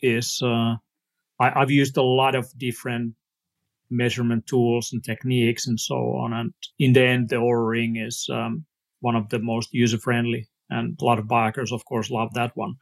[0.00, 0.76] is uh,
[1.40, 3.14] I, have used a lot of different
[3.90, 6.32] measurement tools and techniques and so on.
[6.32, 8.64] And in the end, the Oura Ring is um,
[9.00, 12.56] one of the most user friendly, and a lot of biohackers, of course, love that
[12.56, 12.74] one.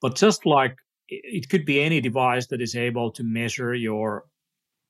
[0.00, 0.76] But just like
[1.08, 4.24] it could be any device that is able to measure your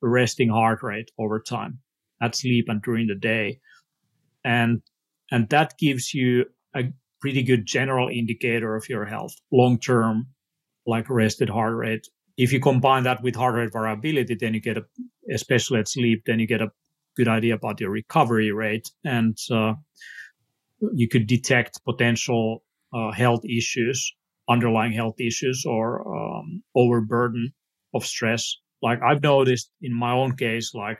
[0.03, 1.79] resting heart rate over time
[2.23, 3.61] at sleep and during the day.
[4.45, 4.83] And
[5.31, 6.85] and that gives you a
[7.21, 10.29] pretty good general indicator of your health long term,
[10.87, 12.07] like rested heart rate.
[12.37, 14.85] If you combine that with heart rate variability, then you get a,
[15.33, 16.73] especially at sleep, then you get a
[17.17, 19.75] good idea about your recovery rate, and uh,
[20.95, 22.63] you could detect potential
[22.95, 24.15] uh, health issues
[24.51, 25.86] underlying health issues or
[26.16, 27.53] um, overburden
[27.94, 28.57] of stress.
[28.82, 30.98] Like I've noticed in my own case, like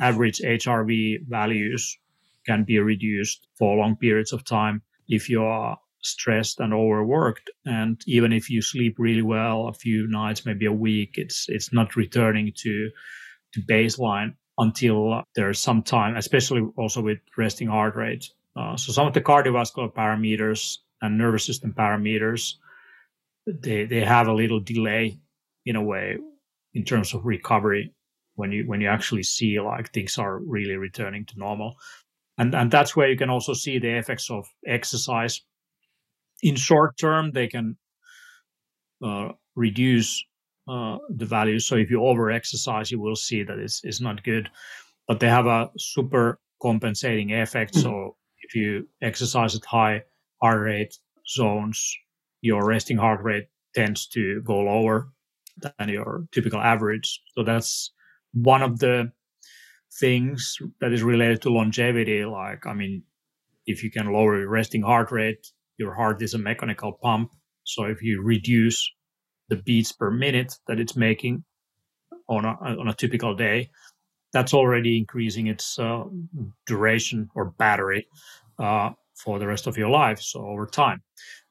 [0.00, 1.98] average HRV values
[2.46, 7.50] can be reduced for long periods of time if you are stressed and overworked.
[7.66, 11.72] And even if you sleep really well, a few nights, maybe a week, it's it's
[11.72, 12.90] not returning to
[13.52, 18.26] to baseline until there's some time, especially also with resting heart rate.
[18.56, 22.54] Uh, so some of the cardiovascular parameters and nervous system parameters
[23.62, 25.18] they they have a little delay
[25.66, 26.16] in a way
[26.74, 27.92] in terms of recovery
[28.34, 31.76] when you when you actually see like things are really returning to normal.
[32.38, 35.42] And and that's where you can also see the effects of exercise.
[36.42, 37.76] In short term they can
[39.04, 40.24] uh, reduce
[40.68, 44.24] uh, the values so if you over exercise you will see that it's, it's not
[44.24, 44.48] good.
[45.08, 47.74] But they have a super compensating effect.
[47.74, 47.82] Mm-hmm.
[47.82, 50.02] so if you exercise at high
[50.40, 50.96] heart rate
[51.28, 51.96] zones
[52.40, 55.08] your resting heart rate tends to go lower
[55.58, 57.20] than your typical average.
[57.34, 57.92] So that's
[58.32, 59.12] one of the
[59.98, 62.24] things that is related to longevity.
[62.24, 63.02] Like, I mean,
[63.66, 65.46] if you can lower your resting heart rate,
[65.78, 67.30] your heart is a mechanical pump.
[67.64, 68.88] So if you reduce
[69.48, 71.44] the beats per minute that it's making
[72.28, 73.70] on a, on a typical day,
[74.32, 76.04] that's already increasing its uh,
[76.66, 78.06] duration or battery
[78.58, 80.20] uh, for the rest of your life.
[80.20, 81.02] So over time.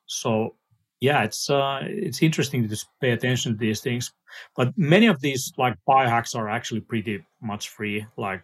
[0.05, 0.55] So
[1.01, 4.11] yeah, it's uh, it's interesting to pay attention to these things.
[4.55, 8.43] But many of these like biohacks are actually pretty much free, like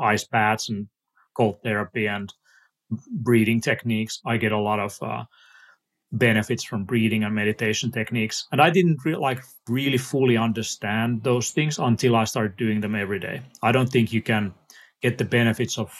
[0.00, 0.88] ice baths and
[1.36, 2.32] cold therapy and
[3.10, 4.20] breathing techniques.
[4.26, 5.24] I get a lot of uh,
[6.12, 11.50] benefits from breathing and meditation techniques, and I didn't re- like really fully understand those
[11.50, 13.40] things until I started doing them every day.
[13.62, 14.52] I don't think you can
[15.00, 15.90] get the benefits of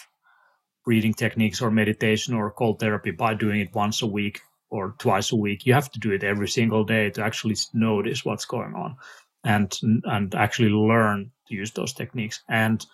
[0.85, 4.43] breathing techniques or meditation or cold therapy by doing it once a week
[4.75, 5.64] or twice a week.
[5.64, 8.97] You have to do it every single day to actually notice what's going on
[9.45, 9.72] and
[10.05, 12.85] and actually learn to use those techniques and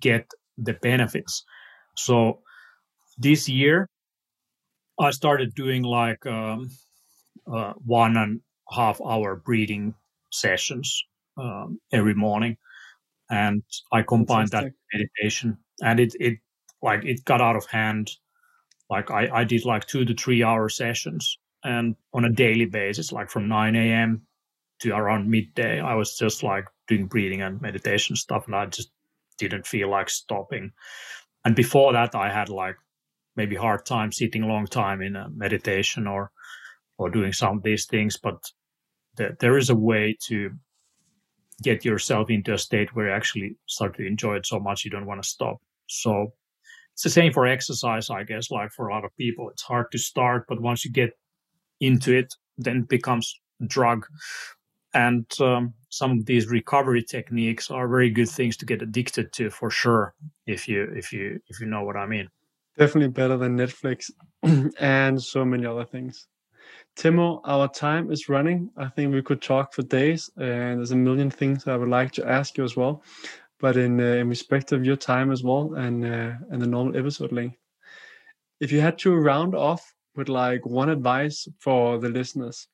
[0.00, 1.44] get the benefits.
[1.96, 2.40] So
[3.18, 3.90] this year,
[4.98, 6.70] I started doing like um,
[7.46, 8.40] uh, one and
[8.70, 9.94] a half hour breathing
[10.30, 11.04] sessions
[11.36, 12.56] um, every morning,
[13.28, 16.38] and I combined that meditation, and it it
[16.80, 18.12] like it got out of hand
[18.92, 23.10] like I, I did like two to three hour sessions and on a daily basis,
[23.10, 24.26] like from 9 a.m.
[24.80, 28.90] to around midday, I was just like doing breathing and meditation stuff, and I just
[29.38, 30.72] didn't feel like stopping.
[31.44, 32.76] And before that, I had like
[33.34, 36.30] maybe hard time sitting a long time in a meditation or
[36.98, 38.44] or doing some of these things, but
[39.16, 40.50] th- there is a way to
[41.62, 44.90] get yourself into a state where you actually start to enjoy it so much you
[44.90, 45.56] don't want to stop.
[45.86, 46.34] So
[46.92, 48.50] it's the same for exercise, I guess.
[48.50, 51.10] Like for a lot of people, it's hard to start, but once you get
[51.80, 53.34] into it, then it becomes
[53.66, 54.06] drug.
[54.94, 59.50] And um, some of these recovery techniques are very good things to get addicted to,
[59.50, 60.14] for sure.
[60.46, 62.28] If you if you if you know what I mean.
[62.78, 64.10] Definitely better than Netflix
[64.80, 66.26] and so many other things.
[66.96, 68.70] Teemu, our time is running.
[68.76, 72.12] I think we could talk for days, and there's a million things I would like
[72.12, 73.02] to ask you as well.
[73.62, 76.96] But in, uh, in respect of your time as well, and uh, and the normal
[76.96, 77.56] episode length,
[78.60, 82.66] if you had to round off with like one advice for the listeners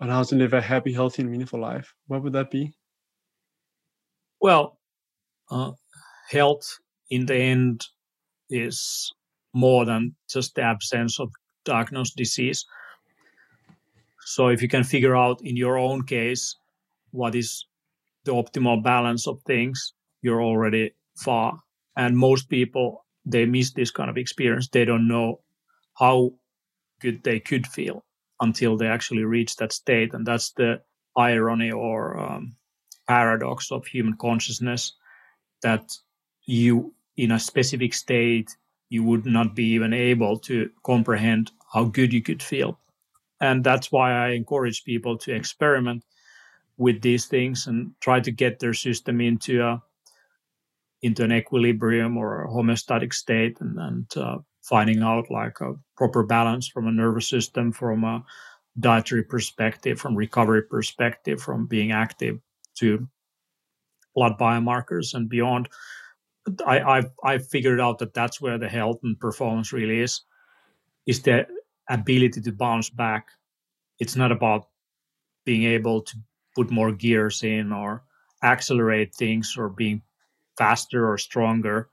[0.00, 2.72] on how to live a happy, healthy, and meaningful life, what would that be?
[4.40, 4.78] Well,
[5.50, 5.72] uh,
[6.30, 6.78] health
[7.10, 7.84] in the end
[8.50, 9.12] is
[9.52, 11.32] more than just the absence of
[11.64, 12.64] diagnosed disease.
[14.20, 16.54] So if you can figure out in your own case
[17.10, 17.66] what is
[18.28, 21.58] the optimal balance of things, you're already far.
[21.96, 24.68] And most people they miss this kind of experience.
[24.68, 25.40] They don't know
[25.98, 26.32] how
[27.00, 28.04] good they could feel
[28.40, 30.14] until they actually reach that state.
[30.14, 30.80] And that's the
[31.16, 32.56] irony or um,
[33.06, 34.92] paradox of human consciousness
[35.62, 35.92] that
[36.46, 38.56] you, in a specific state,
[38.88, 42.78] you would not be even able to comprehend how good you could feel.
[43.40, 46.04] And that's why I encourage people to experiment
[46.78, 49.82] with these things and try to get their system into a
[51.02, 56.24] into an equilibrium or a homeostatic state and, and uh, finding out like a proper
[56.24, 58.24] balance from a nervous system from a
[58.80, 62.38] dietary perspective from recovery perspective from being active
[62.74, 63.08] to
[64.14, 65.68] blood biomarkers and beyond
[66.66, 70.22] I, I've, I've figured out that that's where the health and performance really is,
[71.06, 71.46] is the
[71.88, 73.28] ability to bounce back.
[73.98, 74.68] It's not about
[75.44, 76.16] being able to
[76.58, 78.02] put more gears in or
[78.42, 80.02] accelerate things or being
[80.56, 81.88] faster or stronger,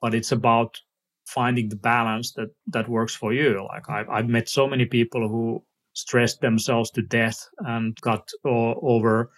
[0.00, 0.78] but it's about
[1.26, 3.66] finding the balance that that works for you.
[3.72, 9.32] Like I've, I've met so many people who stressed themselves to death and got over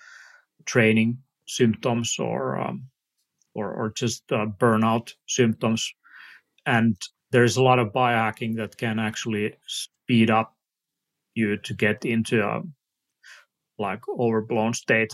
[0.66, 2.88] training symptoms or um,
[3.54, 5.90] or, or just uh, burnout symptoms.
[6.66, 6.96] And
[7.30, 10.54] there's a lot of biohacking that can actually speed up
[11.34, 12.62] you to get into a
[13.82, 15.12] like overblown state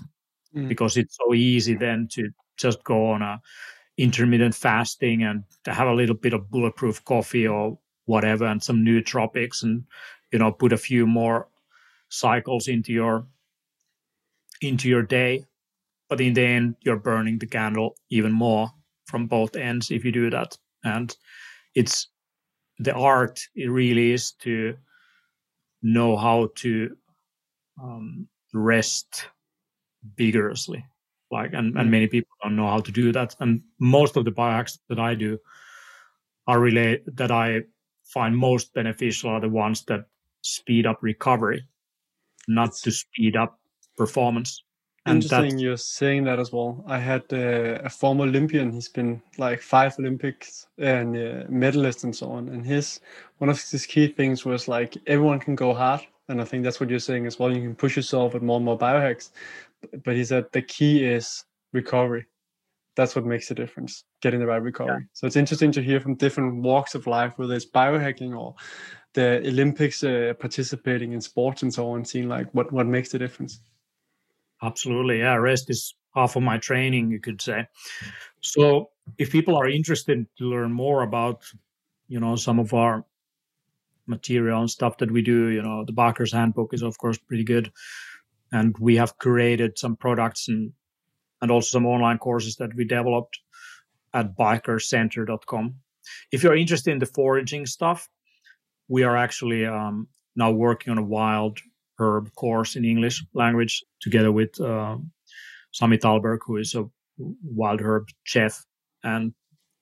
[0.55, 0.69] mm.
[0.69, 3.41] because it's so easy then to just go on a
[3.97, 8.85] intermittent fasting and to have a little bit of bulletproof coffee or whatever and some
[8.85, 9.85] nootropics and
[10.33, 11.49] you know put a few more
[12.09, 13.27] cycles into your
[14.62, 15.45] into your day
[16.09, 18.71] but in the end you're burning the candle even more
[19.07, 21.16] from both ends if you do that and
[21.75, 22.09] it's
[22.79, 24.77] the art it really is to
[25.83, 26.97] know how to
[27.83, 29.26] um, rest
[30.16, 30.84] vigorously
[31.30, 31.90] like and, and mm.
[31.90, 35.14] many people don't know how to do that and most of the biohacks that i
[35.14, 35.38] do
[36.46, 37.61] are related that i
[38.05, 40.07] find most beneficial are the ones that
[40.42, 41.62] speed up recovery
[42.46, 43.59] not to speed up
[43.96, 44.62] performance
[45.07, 46.84] Interesting you're saying that as well.
[46.86, 48.72] I had uh, a former Olympian.
[48.72, 52.49] He's been like five Olympics and uh, medalist and so on.
[52.49, 53.01] And his
[53.38, 56.81] one of his key things was like everyone can go hard, and I think that's
[56.81, 57.55] what you're saying as well.
[57.55, 59.31] You can push yourself with more and more biohacks,
[60.05, 62.26] but he said the key is recovery.
[62.97, 65.03] That's what makes the difference, getting the right recovery.
[65.03, 65.09] Yeah.
[65.12, 68.57] So it's interesting to hear from different walks of life, whether it's biohacking or
[69.14, 73.18] the Olympics, uh, participating in sports and so on, seeing like what what makes the
[73.18, 73.62] difference.
[74.62, 75.20] Absolutely.
[75.20, 75.37] Yeah.
[75.37, 77.66] Rest is half of my training, you could say.
[78.41, 81.45] So if people are interested to learn more about,
[82.09, 83.05] you know, some of our
[84.09, 87.45] material and stuff that we do, you know, the Biohacker's Handbook is of course pretty
[87.45, 87.71] good.
[88.51, 90.73] And we have created some products and
[91.41, 93.39] and also some online courses that we developed
[94.13, 95.75] at biohackercenter.com.
[96.33, 98.09] If you're interested in the foraging stuff,
[98.89, 101.59] we are actually um, now working on a wild
[101.99, 104.97] herb course in English language together with uh,
[105.73, 106.85] Sami Tallberg, who is a
[107.19, 108.65] wild herb chef,
[109.03, 109.35] and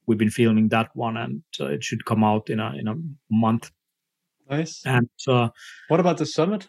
[0.07, 2.95] we've been filming that one, and uh, it should come out in a in a
[3.31, 3.71] month.
[4.49, 4.83] Nice.
[4.85, 5.49] And uh,
[5.89, 6.69] what about the summit?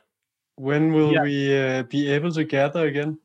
[0.55, 1.21] When will yeah.
[1.21, 3.19] we uh, be able to gather again?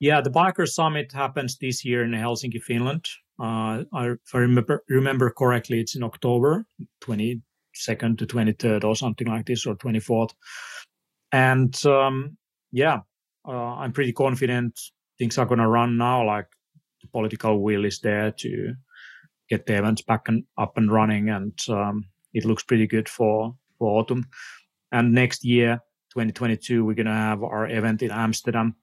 [0.00, 3.08] Yeah, the Biohacker Summit happens this year in Helsinki, Finland.
[3.40, 6.66] Uh, I, if I remember remember correctly, it's in October,
[7.00, 7.40] twenty
[7.74, 10.34] second to twenty third, or something like this, or twenty fourth.
[11.32, 12.36] And um,
[12.72, 13.00] yeah,
[13.46, 14.78] uh, I'm pretty confident
[15.18, 16.26] things are going to run now.
[16.26, 16.48] Like
[17.02, 18.74] the political will is there to
[19.48, 22.06] get the events back and up and running, and um,
[22.36, 24.26] it looks pretty good for for autumn.
[24.92, 25.80] And next year,
[26.10, 28.76] 2022, we're going to have our event in Amsterdam.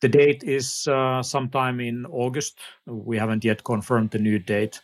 [0.00, 2.58] The date is uh, sometime in August.
[2.86, 4.80] We haven't yet confirmed the new date,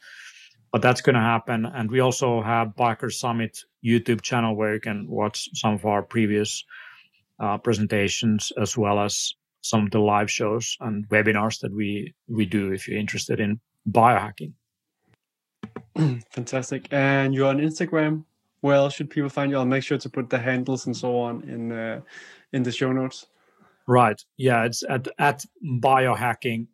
[0.72, 1.66] but that's going to happen.
[1.66, 6.03] And we also have Biohacker Summit YouTube channel where you can watch some of our
[6.03, 6.64] previous
[7.39, 12.45] uh, presentations as well as some of the live shows and webinars that we we
[12.45, 13.61] do if you're interested in
[13.91, 14.53] biohacking.
[16.30, 16.88] Fantastic.
[16.90, 18.24] And you're on Instagram.
[18.62, 19.59] Well, should people find you?
[19.59, 22.01] I'll make sure to put the handles and so on in uh,
[22.53, 23.26] in the show notes.
[23.86, 24.20] Right.
[24.36, 26.66] Yeah, it's at at biohacking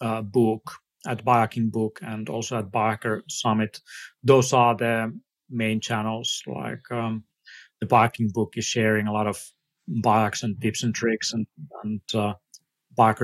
[0.00, 0.70] uh, book
[1.06, 3.80] at biohacking book and also at biohacker summit.
[4.22, 5.18] Those are the
[5.48, 6.42] main channels.
[6.46, 7.24] Like um,
[7.80, 9.42] the biohacking book is sharing a lot of
[9.88, 11.46] biohacks and tips and tricks, and
[11.84, 12.34] and uh,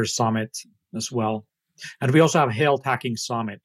[0.05, 0.57] summit
[0.95, 1.47] as well.
[2.01, 3.61] And we also have health hacking summit,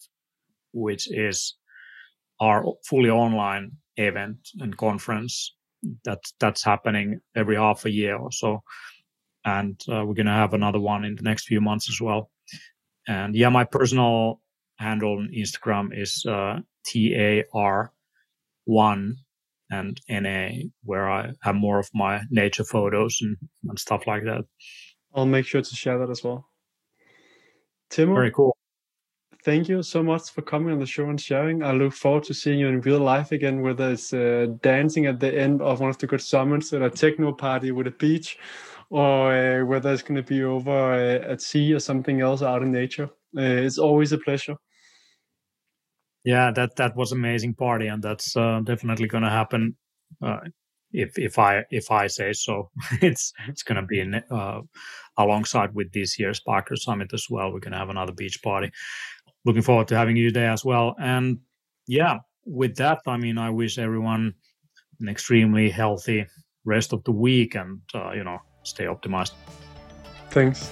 [0.73, 1.55] which is
[2.41, 5.55] our fully online event and conference.
[6.05, 8.61] That that's happening every half a year or so.
[9.45, 12.29] And uh, we're going to have another one in the next few months as well.
[13.07, 14.39] And yeah my personal
[14.77, 17.89] handle on instagram is uh, tar1
[19.71, 20.49] and na
[20.83, 23.37] where i have more of my nature photos and,
[23.67, 24.43] and stuff like that.
[25.15, 26.47] I'll make sure to share that as well.
[27.91, 28.13] Teemu?
[28.13, 28.50] Very cool
[29.43, 31.63] thank you so much for coming on the show and sharing.
[31.63, 35.19] I look forward to seeing you in real life again, whether it's uh, dancing at
[35.19, 38.37] the end of one of the good summits at a techno party with a beach,
[38.89, 42.61] or uh, whether it's going to be over uh, at sea or something else out
[42.61, 43.09] in nature.
[43.37, 44.55] Uh, it's always a pleasure.
[46.23, 49.75] Yeah, that that was amazing party, and that's uh, definitely going to happen.
[50.21, 50.39] Uh,
[50.91, 52.69] if if I if I say so,
[53.01, 54.21] it's it's going to be in,
[55.17, 57.51] alongside with this year's Biohacker Summit as well.
[57.51, 58.71] We're going to have another beach party
[59.45, 60.95] looking forward to having you there as well.
[60.99, 61.39] And
[61.87, 64.33] yeah, with that, I mean, I wish everyone
[64.99, 66.27] an extremely healthy
[66.65, 69.33] rest of the week and, uh, you know, stay optimized.
[70.29, 70.71] Thanks.